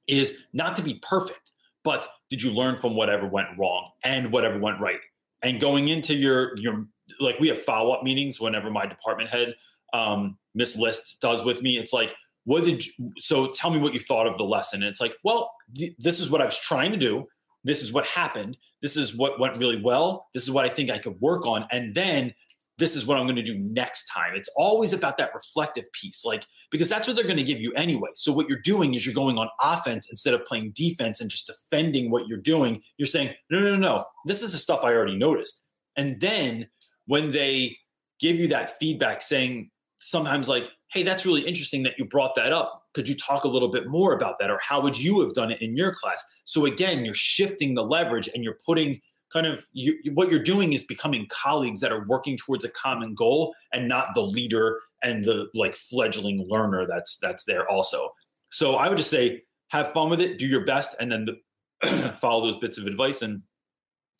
[0.08, 1.52] is not to be perfect,
[1.84, 5.00] but did you learn from whatever went wrong and whatever went right?
[5.44, 6.88] And going into your your
[7.20, 9.56] like we have follow up meetings whenever my department head
[9.94, 11.78] um, Miss List does with me.
[11.78, 12.16] It's like,
[12.46, 14.82] what did you, so tell me what you thought of the lesson?
[14.82, 17.28] And it's like, well, th- this is what I was trying to do
[17.64, 18.58] this is what happened.
[18.82, 20.28] This is what went really well.
[20.34, 21.68] This is what I think I could work on.
[21.72, 22.34] And then
[22.78, 24.32] this is what I'm going to do next time.
[24.34, 27.72] It's always about that reflective piece, like, because that's what they're going to give you
[27.74, 28.10] anyway.
[28.16, 31.48] So, what you're doing is you're going on offense instead of playing defense and just
[31.48, 32.82] defending what you're doing.
[32.98, 35.64] You're saying, no, no, no, no, this is the stuff I already noticed.
[35.96, 36.68] And then
[37.06, 37.78] when they
[38.20, 39.70] give you that feedback saying,
[40.02, 42.84] sometimes like, hey, that's really interesting that you brought that up.
[42.94, 44.52] Could you talk a little bit more about that?
[44.52, 46.24] Or how would you have done it in your class?
[46.46, 49.00] So again, you're shifting the leverage and you're putting
[49.32, 53.14] kind of you, what you're doing is becoming colleagues that are working towards a common
[53.14, 58.10] goal and not the leader and the like fledgling learner that's that's there also.
[58.50, 62.14] So I would just say have fun with it, do your best, and then the,
[62.20, 63.42] follow those bits of advice, and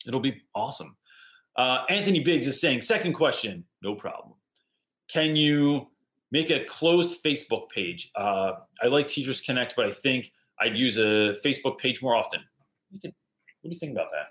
[0.06, 0.96] it'll be awesome.
[1.56, 4.32] Uh, Anthony Biggs is saying, second question, no problem.
[5.12, 5.88] Can you
[6.30, 8.10] make a closed Facebook page?
[8.16, 8.52] Uh,
[8.82, 12.40] I like Teachers Connect, but I think I'd use a Facebook page more often.
[12.90, 13.10] What do
[13.70, 14.28] you think about that?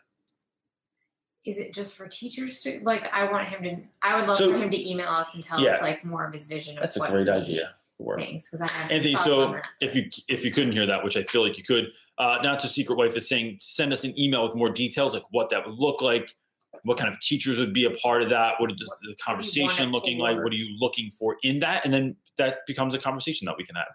[1.43, 3.11] is it just for teachers to like?
[3.11, 3.77] I want him to.
[4.03, 5.71] I would love So- for him to email us and tell Yeah.
[5.71, 6.77] us like more of his vision.
[6.77, 7.73] Of That's a great idea.
[7.97, 8.19] Work.
[8.19, 11.23] Thinks because I have Anthony, so if you if you couldn't hear that, which I
[11.23, 14.43] feel like you could, uh, not to secret wife is saying send us an email
[14.43, 16.35] with more details, like what that would look like,
[16.83, 20.17] what kind of teachers would be a part of that, what is the conversation looking
[20.17, 23.55] like, what are you looking for in that, and then that becomes a conversation that
[23.57, 23.85] we can have.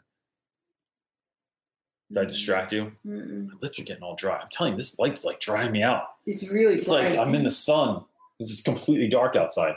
[2.11, 2.93] Did I distract you?
[3.05, 3.49] Mm-mm.
[3.49, 4.37] My lips are getting all dry.
[4.37, 6.05] I'm telling you, this light's like drying me out.
[6.25, 7.19] It's really It's like.
[7.19, 8.05] I'm in the sun
[8.39, 9.75] because it's completely dark outside.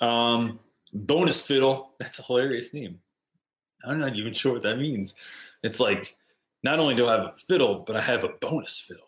[0.00, 0.60] Um,
[0.94, 1.94] bonus fiddle.
[1.98, 3.00] That's a hilarious name.
[3.84, 5.14] I'm not even sure what that means.
[5.62, 6.16] It's like
[6.62, 9.04] not only do I have a fiddle, but I have a bonus fiddle.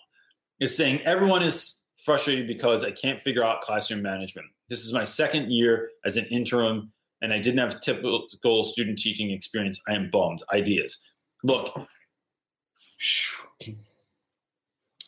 [0.58, 4.46] It's saying everyone is frustrated because I can't figure out classroom management.
[4.68, 6.92] This is my second year as an interim,
[7.22, 9.80] and I didn't have typical student teaching experience.
[9.88, 10.42] I am bummed.
[10.52, 11.10] Ideas.
[11.42, 11.74] Look,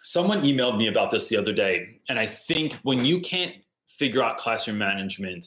[0.03, 3.55] someone emailed me about this the other day, and I think when you can't
[3.99, 5.47] figure out classroom management,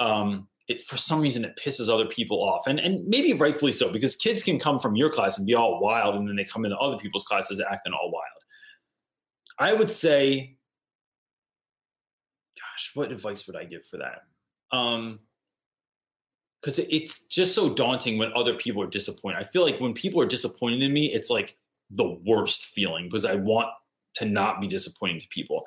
[0.00, 3.92] um, it for some reason it pisses other people off, and and maybe rightfully so
[3.92, 6.64] because kids can come from your class and be all wild, and then they come
[6.64, 8.24] into other people's classes acting all wild.
[9.58, 10.56] I would say,
[12.56, 14.22] gosh, what advice would I give for that?
[14.76, 15.20] Um,
[16.60, 19.38] because it's just so daunting when other people are disappointed.
[19.38, 21.56] I feel like when people are disappointed in me, it's like
[21.90, 23.68] the worst feeling because I want
[24.14, 25.66] to not be disappointing to people.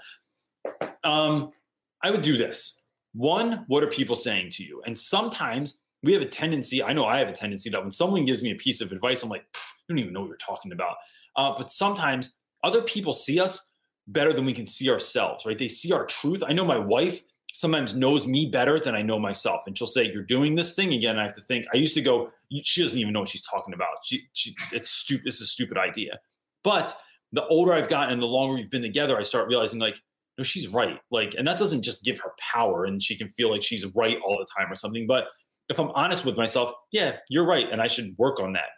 [1.03, 1.51] Um,
[2.01, 2.81] I would do this.
[3.15, 4.81] One, what are people saying to you?
[4.85, 8.25] And sometimes we have a tendency, I know I have a tendency that when someone
[8.25, 10.37] gives me a piece of advice, I'm like, "Pff, you don't even know what you're
[10.37, 10.97] talking about.
[11.35, 13.71] Uh, but sometimes other people see us
[14.07, 15.57] better than we can see ourselves, right?
[15.57, 16.43] They see our truth.
[16.45, 19.61] I know my wife sometimes knows me better than I know myself.
[19.65, 21.17] And she'll say, You're doing this thing again.
[21.17, 21.65] I have to think.
[21.73, 23.89] I used to go, She doesn't even know what she's talking about.
[24.03, 25.27] She, she it's stupid.
[25.27, 26.19] It's a stupid idea.
[26.63, 26.95] But
[27.31, 30.01] the older I've gotten and the longer we've been together, I start realizing, like,
[30.37, 30.99] no, she's right.
[31.11, 34.19] Like, and that doesn't just give her power and she can feel like she's right
[34.25, 35.07] all the time or something.
[35.07, 35.29] But
[35.69, 37.67] if I'm honest with myself, yeah, you're right.
[37.71, 38.69] And I should work on that.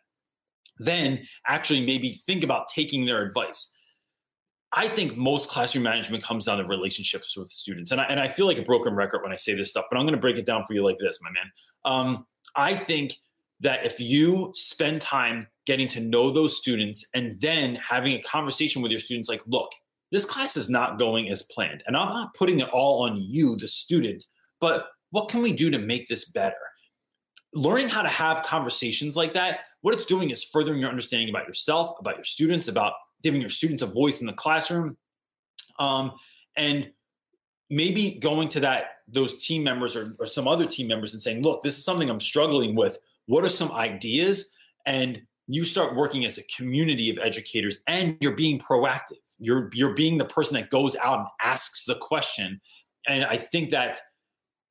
[0.79, 3.73] Then actually maybe think about taking their advice.
[4.73, 7.91] I think most classroom management comes down to relationships with students.
[7.91, 9.97] And I, and I feel like a broken record when I say this stuff, but
[9.97, 11.51] I'm going to break it down for you like this, my man.
[11.85, 13.15] Um, I think
[13.61, 18.81] that if you spend time getting to know those students and then having a conversation
[18.81, 19.71] with your students, like, look,
[20.11, 21.83] this class is not going as planned.
[21.87, 24.25] And I'm not putting it all on you, the student,
[24.59, 26.55] but what can we do to make this better?
[27.53, 31.47] Learning how to have conversations like that, what it's doing is furthering your understanding about
[31.47, 32.93] yourself, about your students, about
[33.23, 34.97] giving your students a voice in the classroom.
[35.79, 36.13] Um,
[36.55, 36.91] and
[37.69, 41.41] maybe going to that those team members or, or some other team members and saying,
[41.41, 42.97] look, this is something I'm struggling with.
[43.27, 44.51] What are some ideas?
[44.85, 49.19] And you start working as a community of educators and you're being proactive.
[49.39, 52.59] You're you're being the person that goes out and asks the question.
[53.07, 53.99] And I think that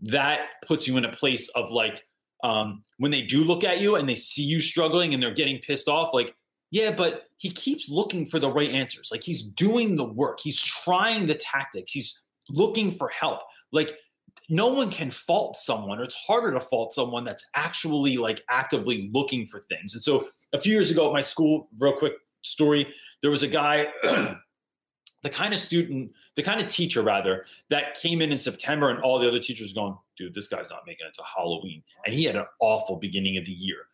[0.00, 2.02] that puts you in a place of like
[2.44, 5.58] um, when they do look at you and they see you struggling and they're getting
[5.58, 6.34] pissed off, like,
[6.70, 9.08] yeah, but he keeps looking for the right answers.
[9.10, 13.40] Like he's doing the work, he's trying the tactics, he's looking for help.
[13.72, 13.96] Like
[14.48, 19.10] no one can fault someone, or it's harder to fault someone that's actually like actively
[19.12, 19.94] looking for things.
[19.94, 22.86] And so a few years ago at my school, real quick story,
[23.22, 23.88] there was a guy.
[25.26, 29.00] the kind of student, the kind of teacher rather, that came in in September and
[29.00, 31.82] all the other teachers going, dude, this guy's not making it to Halloween.
[32.04, 33.88] And he had an awful beginning of the year.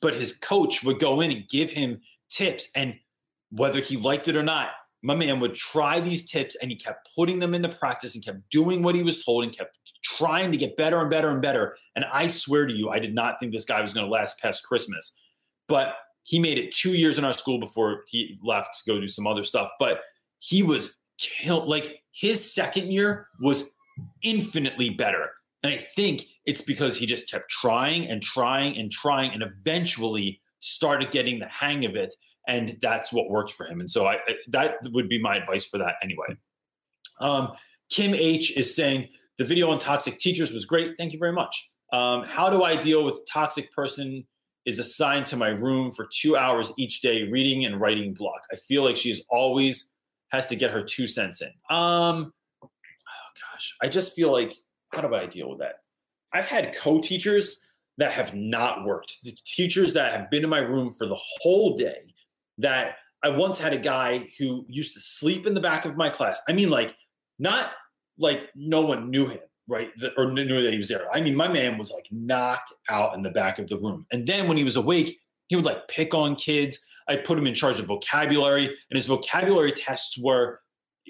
[0.00, 2.68] But his coach would go in and give him tips.
[2.76, 2.94] And
[3.50, 4.68] whether he liked it or not,
[5.02, 8.48] my man would try these tips and he kept putting them into practice and kept
[8.50, 11.74] doing what he was told and kept trying to get better and better and better.
[11.96, 14.38] And I swear to you, I did not think this guy was going to last
[14.38, 15.16] past Christmas.
[15.66, 19.08] But he made it two years in our school before he left to go do
[19.08, 19.70] some other stuff.
[19.80, 20.02] But
[20.38, 21.68] he was killed.
[21.68, 23.76] Like his second year was
[24.22, 25.30] infinitely better.
[25.62, 30.40] And I think it's because he just kept trying and trying and trying and eventually
[30.60, 32.14] started getting the hang of it.
[32.48, 33.80] And that's what worked for him.
[33.80, 34.18] And so I
[34.48, 36.36] that would be my advice for that anyway.
[37.20, 37.52] Um,
[37.90, 39.08] Kim H is saying
[39.38, 40.96] the video on toxic teachers was great.
[40.96, 41.70] Thank you very much.
[41.92, 44.26] Um, how do I deal with toxic person
[44.64, 48.42] is assigned to my room for two hours each day, reading and writing block?
[48.52, 49.94] I feel like she is always
[50.36, 51.48] has to get her two cents in.
[51.68, 52.32] Um,
[52.62, 52.68] oh
[53.52, 54.54] gosh, I just feel like
[54.92, 55.80] how do I deal with that?
[56.32, 57.64] I've had co-teachers
[57.98, 59.18] that have not worked.
[59.24, 62.00] The teachers that have been in my room for the whole day.
[62.58, 66.08] That I once had a guy who used to sleep in the back of my
[66.08, 66.38] class.
[66.48, 66.94] I mean, like
[67.38, 67.72] not
[68.18, 69.90] like no one knew him, right?
[69.98, 71.06] The, or knew that he was there.
[71.12, 74.06] I mean, my man was like knocked out in the back of the room.
[74.12, 75.18] And then when he was awake,
[75.48, 76.78] he would like pick on kids.
[77.08, 80.60] I put him in charge of vocabulary, and his vocabulary tests were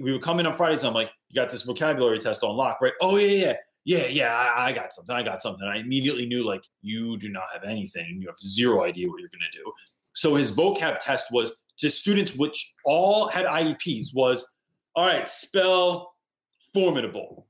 [0.01, 0.83] we would come in on Fridays.
[0.83, 2.93] And I'm like, you got this vocabulary test on lock, right?
[3.01, 4.53] Oh yeah, yeah, yeah, yeah.
[4.57, 5.15] I, I got something.
[5.15, 5.67] I got something.
[5.67, 8.19] I immediately knew like you do not have anything.
[8.21, 9.73] You have zero idea what you're going to do.
[10.13, 14.55] So his vocab test was to students which all had IEPs was
[14.95, 15.29] all right.
[15.29, 16.15] Spell
[16.73, 17.47] formidable.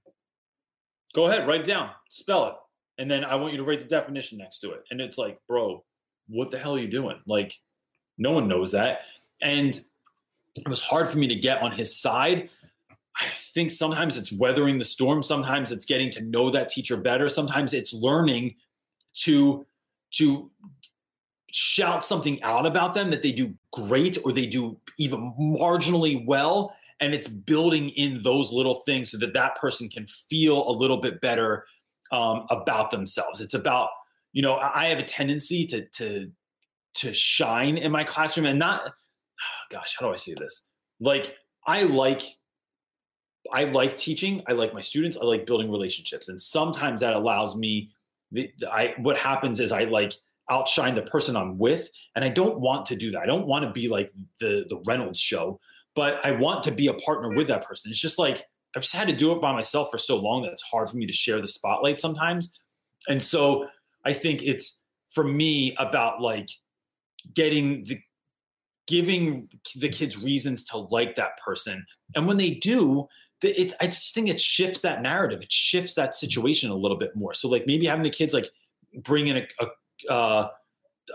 [1.15, 2.55] Go ahead, write it down, spell it,
[2.99, 4.83] and then I want you to write the definition next to it.
[4.91, 5.83] And it's like, bro,
[6.29, 7.19] what the hell are you doing?
[7.27, 7.55] Like,
[8.19, 9.03] no one knows that.
[9.41, 9.79] And
[10.57, 12.49] it was hard for me to get on his side.
[13.19, 15.23] I think sometimes it's weathering the storm.
[15.23, 17.29] Sometimes it's getting to know that teacher better.
[17.29, 18.57] Sometimes it's learning
[19.15, 19.67] to
[20.13, 20.51] to
[21.53, 26.75] shout something out about them that they do great or they do even marginally well
[27.01, 30.99] and it's building in those little things so that that person can feel a little
[30.99, 31.65] bit better
[32.13, 33.89] um, about themselves it's about
[34.33, 36.31] you know i have a tendency to to
[36.97, 38.93] to shine in my classroom and not
[39.71, 40.69] gosh, how do I say this?
[41.01, 41.37] Like,
[41.67, 42.23] I like
[43.53, 44.43] I like teaching.
[44.49, 45.17] I like my students.
[45.17, 47.91] I like building relationships, and sometimes that allows me.
[48.33, 50.15] The, I what happens is I like
[50.51, 53.21] outshine the person I'm with, and I don't want to do that.
[53.21, 55.61] I don't want to be like the the Reynolds show,
[55.95, 57.91] but I want to be a partner with that person.
[57.91, 58.45] It's just like
[58.75, 60.97] I've just had to do it by myself for so long that it's hard for
[60.97, 62.59] me to share the spotlight sometimes,
[63.09, 63.67] and so
[64.05, 66.51] I think it's for me about like
[67.35, 68.01] getting the
[68.87, 71.85] giving the kids reasons to like that person.
[72.15, 73.09] And when they do,
[73.43, 75.43] it, I just think it shifts that narrative.
[75.43, 77.35] It shifts that situation a little bit more.
[77.35, 78.49] So like maybe having the kids like
[79.03, 80.49] bring in a, a, uh,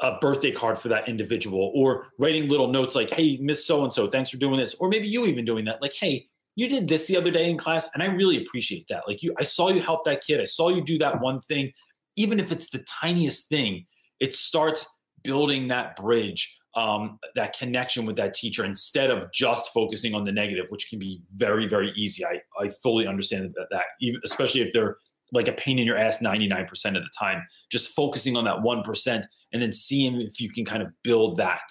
[0.02, 4.30] a birthday card for that individual or writing little notes like, Hey, miss so-and-so, thanks
[4.30, 4.76] for doing this.
[4.76, 5.82] Or maybe you even doing that.
[5.82, 7.90] Like, Hey, you did this the other day in class.
[7.94, 9.04] And I really appreciate that.
[9.08, 10.40] Like you, I saw you help that kid.
[10.42, 11.72] I saw you do that one thing.
[12.18, 13.86] Even if it's the tiniest thing,
[14.20, 20.16] it starts building that bridge um, that connection with that teacher instead of just focusing
[20.16, 22.26] on the negative, which can be very, very easy.
[22.26, 24.98] I, I fully understand that, that even, especially if they're
[25.34, 29.24] like a pain in your ass 99% of the time, just focusing on that 1%
[29.54, 31.62] and then seeing if you can kind of build that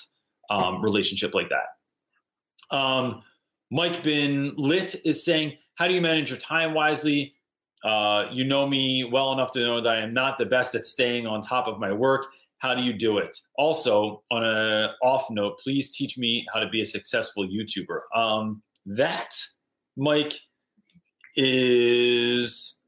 [0.51, 2.77] um, relationship like that.
[2.77, 3.23] Um,
[3.71, 7.35] Mike Bin Lit is saying, How do you manage your time wisely?
[7.83, 10.85] Uh, you know me well enough to know that I am not the best at
[10.85, 12.27] staying on top of my work
[12.61, 13.37] how do you do it?
[13.57, 18.01] Also, on a off note, please teach me how to be a successful YouTuber.
[18.15, 19.35] Um, that,
[19.97, 20.35] Mike,
[21.37, 22.81] is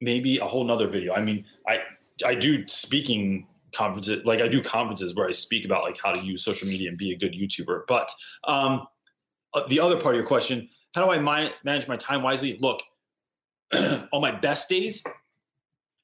[0.00, 1.14] maybe a whole nother video.
[1.14, 1.80] I mean, I
[2.24, 6.20] I do speaking conferences, like I do conferences where I speak about like how to
[6.20, 7.82] use social media and be a good YouTuber.
[7.86, 8.10] But
[8.44, 8.86] um,
[9.54, 11.18] uh, the other part of your question, how do I
[11.64, 12.58] manage my time wisely?
[12.60, 12.82] Look,
[13.74, 15.02] on my best days,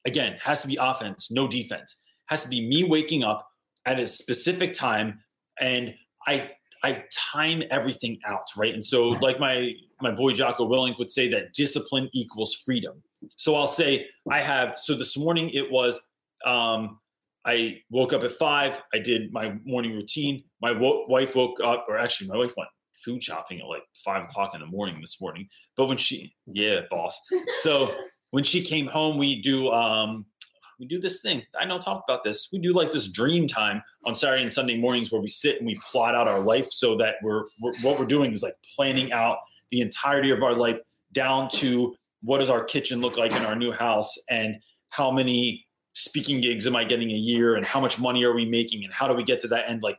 [0.07, 2.01] again, has to be offense, no defense.
[2.29, 3.47] Has to be me waking up
[3.85, 5.19] at a specific time
[5.59, 5.93] and
[6.25, 6.49] I
[6.83, 7.03] I
[7.33, 8.73] time everything out, right?
[8.73, 13.01] And so like my my boy Jocko Willink would say that discipline equals freedom.
[13.35, 16.01] So I'll say I have so this morning it was
[16.45, 16.99] um
[17.45, 18.81] I woke up at five.
[18.93, 20.43] I did my morning routine.
[20.61, 24.25] My wo- wife woke up, or actually, my wife went food shopping at like five
[24.25, 25.47] o'clock in the morning this morning.
[25.77, 27.19] But when she, yeah, boss.
[27.53, 27.95] So
[28.31, 30.25] when she came home, we do um,
[30.79, 31.43] we do this thing.
[31.59, 32.49] I know talk about this.
[32.51, 35.65] We do like this dream time on Saturday and Sunday mornings where we sit and
[35.65, 39.11] we plot out our life so that we're, we're what we're doing is like planning
[39.11, 39.39] out
[39.71, 40.79] the entirety of our life
[41.13, 44.57] down to what does our kitchen look like in our new house and
[44.89, 48.45] how many speaking gigs am I getting a year and how much money are we
[48.45, 49.97] making and how do we get to that end like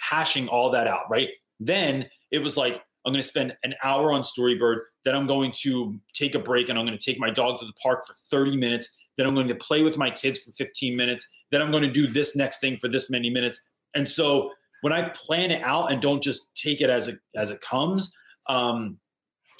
[0.00, 1.30] hashing all that out, right?
[1.58, 4.80] Then it was like I'm going to spend an hour on Storybird.
[5.08, 7.66] Then I'm going to take a break and I'm going to take my dog to
[7.66, 8.90] the park for 30 minutes.
[9.16, 11.26] Then I'm going to play with my kids for 15 minutes.
[11.50, 13.58] Then I'm going to do this next thing for this many minutes.
[13.94, 14.52] And so
[14.82, 18.14] when I plan it out and don't just take it as it as it comes,
[18.50, 18.98] um,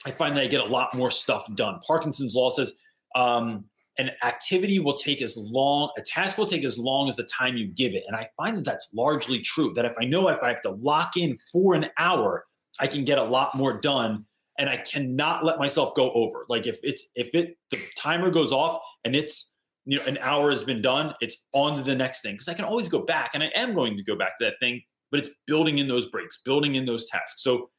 [0.04, 1.80] I find that I get a lot more stuff done.
[1.86, 2.74] Parkinson's law says
[3.14, 3.64] um,
[3.96, 7.56] an activity will take as long, a task will take as long as the time
[7.56, 8.04] you give it.
[8.06, 9.72] And I find that that's largely true.
[9.72, 12.44] That if I know if I have to lock in for an hour,
[12.78, 14.26] I can get a lot more done
[14.58, 16.44] and I cannot let myself go over.
[16.48, 19.56] Like if it's if it the timer goes off and it's
[19.86, 22.54] you know an hour has been done, it's on to the next thing because I
[22.54, 25.20] can always go back and I am going to go back to that thing, but
[25.20, 27.42] it's building in those breaks, building in those tasks.
[27.42, 27.70] So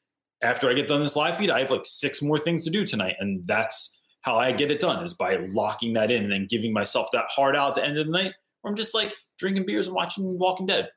[0.42, 2.86] after I get done this live feed, I have like six more things to do
[2.86, 6.48] tonight, and that's how I get it done is by locking that in and then
[6.50, 9.14] giving myself that hard out at the end of the night, where I'm just like
[9.38, 10.90] drinking beers and watching Walking Dead,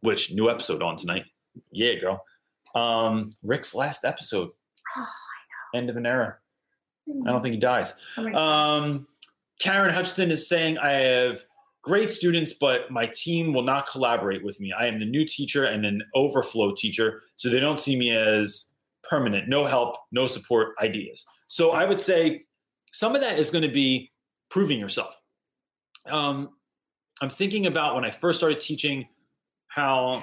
[0.00, 1.24] which new episode on tonight.
[1.72, 2.22] Yeah, girl.
[2.74, 4.50] Um, Rick's last episode.
[4.96, 5.06] Oh,
[5.74, 6.36] End of an era.
[7.08, 7.42] I don't Mm.
[7.42, 7.94] think he dies.
[8.16, 9.06] Oh Um,
[9.60, 11.42] Karen Hutchinson is saying I have
[11.82, 14.72] great students, but my team will not collaborate with me.
[14.72, 18.72] I am the new teacher and an overflow teacher, so they don't see me as
[19.02, 21.24] permanent, no help, no support ideas.
[21.46, 22.40] So I would say
[22.92, 24.12] some of that is going to be
[24.50, 25.14] proving yourself.
[26.06, 26.50] Um,
[27.22, 29.08] I'm thinking about when I first started teaching
[29.68, 30.22] how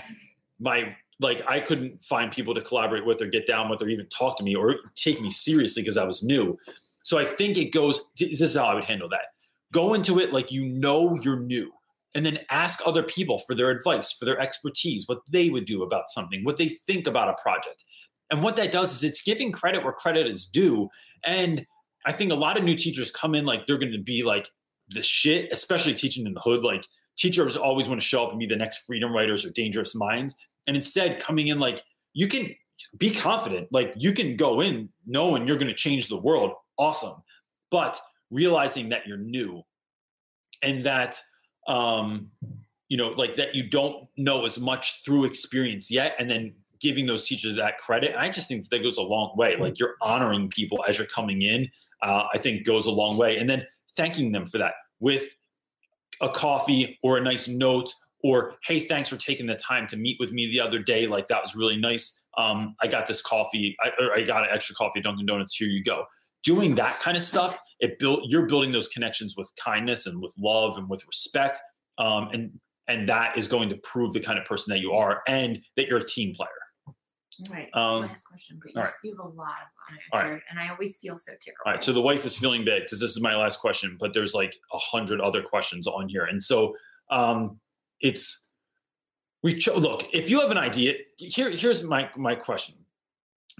[0.60, 4.08] my like I couldn't find people to collaborate with or get down with or even
[4.08, 6.58] talk to me or take me seriously because I was new.
[7.04, 9.28] So I think it goes this is how I would handle that.
[9.74, 11.72] Go into it like you know you're new
[12.14, 15.84] and then ask other people for their advice, for their expertise, what they would do
[15.84, 17.84] about something, what they think about a project.
[18.30, 20.90] And what that does is it's giving credit where credit is due.
[21.24, 21.66] And
[22.06, 24.50] I think a lot of new teachers come in like they're going to be like
[24.90, 26.64] the shit, especially teaching in the hood.
[26.64, 26.88] Like
[27.18, 30.36] teachers always want to show up and be the next freedom writers or dangerous minds.
[30.68, 32.48] And instead, coming in like you can
[32.98, 36.54] be confident, like you can go in knowing you're going to change the world.
[36.78, 37.16] Awesome.
[37.72, 38.00] But
[38.30, 39.64] realizing that you're new
[40.64, 41.20] and that,
[41.68, 42.30] um,
[42.90, 46.16] you know, like that you don't know as much through experience yet.
[46.20, 48.16] And then giving those teachers that credit.
[48.18, 49.56] I just think that goes a long way.
[49.58, 51.70] Like you're honoring people as you're coming in,
[52.04, 53.38] uh, I think goes a long way.
[53.38, 53.66] And then
[53.96, 55.36] thanking them for that with
[56.22, 57.94] a coffee or a nice note
[58.24, 61.28] or hey thanks for taking the time to meet with me the other day like
[61.28, 64.76] that was really nice um, i got this coffee I, or i got an extra
[64.76, 66.06] coffee at dunkin donuts here you go
[66.44, 70.34] doing that kind of stuff it built you're building those connections with kindness and with
[70.40, 71.60] love and with respect
[71.98, 72.52] um, and
[72.90, 75.88] and that is going to prove the kind of person that you are and that
[75.88, 76.50] you're a team player
[77.50, 77.70] all right.
[77.74, 78.90] Um, Last question, but you, right.
[79.04, 80.42] you have a lot of unanswered, right.
[80.50, 81.60] and I always feel so terrible.
[81.66, 81.84] All right.
[81.84, 84.56] So the wife is feeling bad because this is my last question, but there's like
[84.74, 86.76] a hundred other questions on here, and so
[87.12, 87.60] um,
[88.02, 88.48] it's
[89.44, 90.06] we cho- look.
[90.14, 92.76] If you have an idea, here here's my my question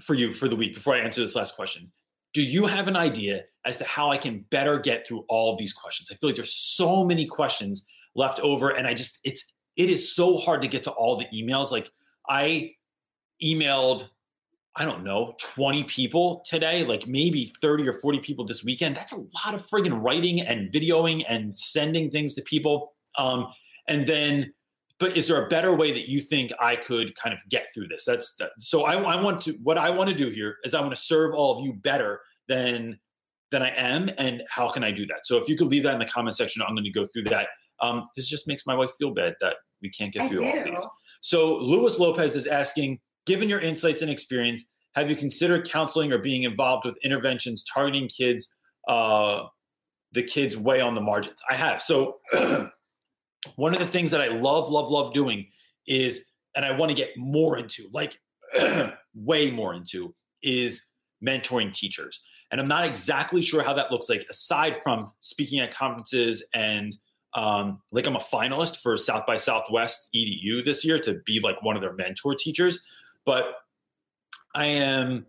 [0.02, 1.90] for you for the week before I answer this last question.
[2.34, 5.58] Do you have an idea as to how I can better get through all of
[5.58, 6.08] these questions?
[6.10, 10.14] I feel like there's so many questions left over, and I just it's it is
[10.14, 11.70] so hard to get to all the emails.
[11.72, 11.90] Like
[12.28, 12.72] I
[13.42, 14.08] emailed
[14.78, 18.94] I don't know, 20 people today, like maybe 30 or 40 people this weekend.
[18.94, 22.92] That's a lot of friggin' writing and videoing and sending things to people.
[23.18, 23.48] Um,
[23.88, 24.52] and then,
[24.98, 27.88] but is there a better way that you think I could kind of get through
[27.88, 28.04] this?
[28.04, 30.80] That's that, so I, I want to, what I want to do here is I
[30.80, 32.98] want to serve all of you better than,
[33.50, 34.10] than I am.
[34.18, 35.20] And how can I do that?
[35.24, 37.24] So if you could leave that in the comment section, I'm going to go through
[37.24, 37.48] that.
[37.80, 40.64] Um, this just makes my wife feel bad that we can't get through all of
[40.64, 40.84] these.
[41.20, 44.64] So Luis Lopez is asking, Given your insights and experience,
[44.94, 48.48] have you considered counseling or being involved with interventions targeting kids,
[48.88, 49.42] uh,
[50.12, 51.38] the kids way on the margins?
[51.48, 51.82] I have.
[51.82, 52.16] So,
[53.56, 55.46] one of the things that I love, love, love doing
[55.86, 56.26] is,
[56.56, 58.18] and I want to get more into, like
[59.14, 60.12] way more into,
[60.42, 60.82] is
[61.24, 62.20] mentoring teachers.
[62.50, 66.96] And I'm not exactly sure how that looks like, aside from speaking at conferences and
[67.34, 71.62] um, like I'm a finalist for South by Southwest EDU this year to be like
[71.62, 72.82] one of their mentor teachers.
[73.26, 73.54] But
[74.54, 75.26] I am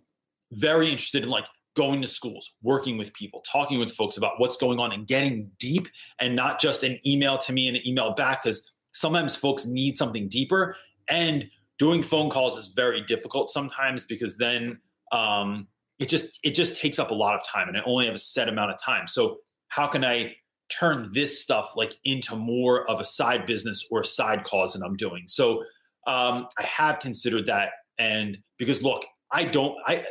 [0.51, 1.45] very interested in like
[1.80, 5.50] going to schools, working with people, talking with folks about what's going on and getting
[5.60, 5.88] deep
[6.20, 9.98] and not just an email to me and an email back because sometimes folks need
[9.98, 10.76] something deeper
[11.08, 14.78] and doing phone calls is very difficult sometimes because then
[15.14, 15.70] um,
[16.00, 18.20] it just it just takes up a lot of time and I only have a
[18.20, 19.08] set amount of time.
[19.08, 19.38] So
[19.70, 20.36] how can I
[20.68, 24.86] turn this stuff like into more of a side business or a side cause that
[24.86, 25.24] I'm doing?
[25.28, 25.64] So
[26.08, 30.06] um, I have considered that and because look, I don't, I,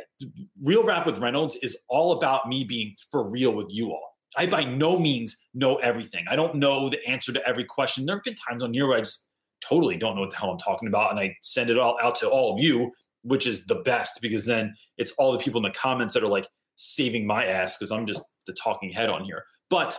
[0.63, 4.09] real rap with Reynolds is all about me being for real with you all.
[4.37, 6.25] I by no means know everything.
[6.29, 8.05] I don't know the answer to every question.
[8.05, 9.31] There have been times on here where I just
[9.67, 11.11] totally don't know what the hell I'm talking about.
[11.11, 12.91] And I send it all out to all of you,
[13.23, 16.27] which is the best because then it's all the people in the comments that are
[16.27, 19.43] like saving my ass because I'm just the talking head on here.
[19.69, 19.97] But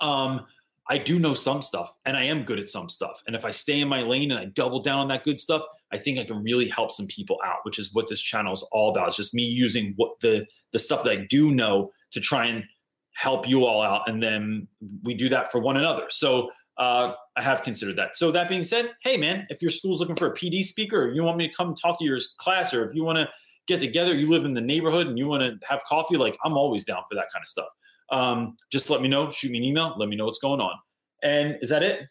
[0.00, 0.46] um,
[0.88, 3.22] I do know some stuff and I am good at some stuff.
[3.26, 5.62] And if I stay in my lane and I double down on that good stuff,
[5.92, 8.62] I think I can really help some people out, which is what this channel is
[8.70, 9.08] all about.
[9.08, 12.64] It's just me using what the the stuff that I do know to try and
[13.14, 14.08] help you all out.
[14.08, 14.66] And then
[15.04, 16.06] we do that for one another.
[16.10, 18.16] So uh, I have considered that.
[18.16, 21.12] So that being said, hey man, if your school's looking for a PD speaker, or
[21.12, 23.28] you want me to come talk to your class, or if you want to
[23.68, 26.58] get together, you live in the neighborhood and you want to have coffee, like I'm
[26.58, 27.68] always down for that kind of stuff
[28.10, 29.30] um, just let me know.
[29.30, 29.94] Shoot me an email.
[29.96, 30.74] Let me know what's going on.
[31.22, 32.08] And is that it?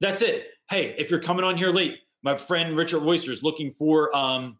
[0.00, 0.48] That's it.
[0.68, 4.58] Hey, if you're coming on here late, my friend Richard Royster is looking for um,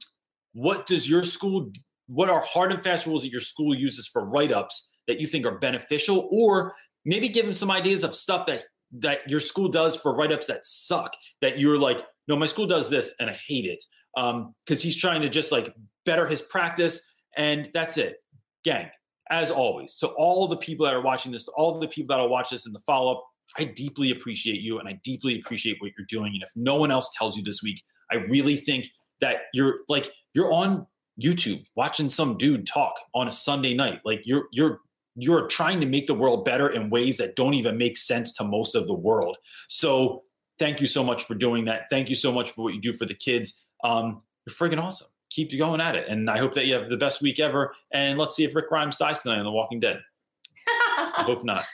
[0.52, 1.70] what does your school,
[2.06, 5.26] what are hard and fast rules that your school uses for write ups that you
[5.26, 6.74] think are beneficial, or
[7.04, 8.62] maybe give him some ideas of stuff that
[8.98, 11.12] that your school does for write ups that suck.
[11.42, 13.82] That you're like, no, my school does this and I hate it
[14.14, 15.74] because um, he's trying to just like
[16.06, 17.02] better his practice,
[17.36, 18.16] and that's it,
[18.64, 18.90] gang
[19.30, 22.20] as always, to all the people that are watching this, to all the people that
[22.20, 23.24] will watch this in the follow up,
[23.58, 26.34] I deeply appreciate you and I deeply appreciate what you're doing.
[26.34, 28.88] And if no one else tells you this week, I really think
[29.20, 30.86] that you're like you're on
[31.20, 34.00] YouTube watching some dude talk on a Sunday night.
[34.04, 34.80] Like you're you're
[35.16, 38.44] you're trying to make the world better in ways that don't even make sense to
[38.44, 39.36] most of the world.
[39.68, 40.24] So
[40.58, 41.84] thank you so much for doing that.
[41.90, 43.64] Thank you so much for what you do for the kids.
[43.82, 45.08] Um, you're freaking awesome.
[45.36, 46.08] Keep going at it.
[46.08, 47.74] And I hope that you have the best week ever.
[47.90, 50.00] And let's see if Rick Grimes dies tonight on The Walking Dead.
[50.66, 51.64] I hope not.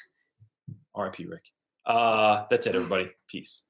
[0.96, 1.44] RIP Rick.
[1.86, 3.08] Uh, that's it, everybody.
[3.28, 3.62] Peace.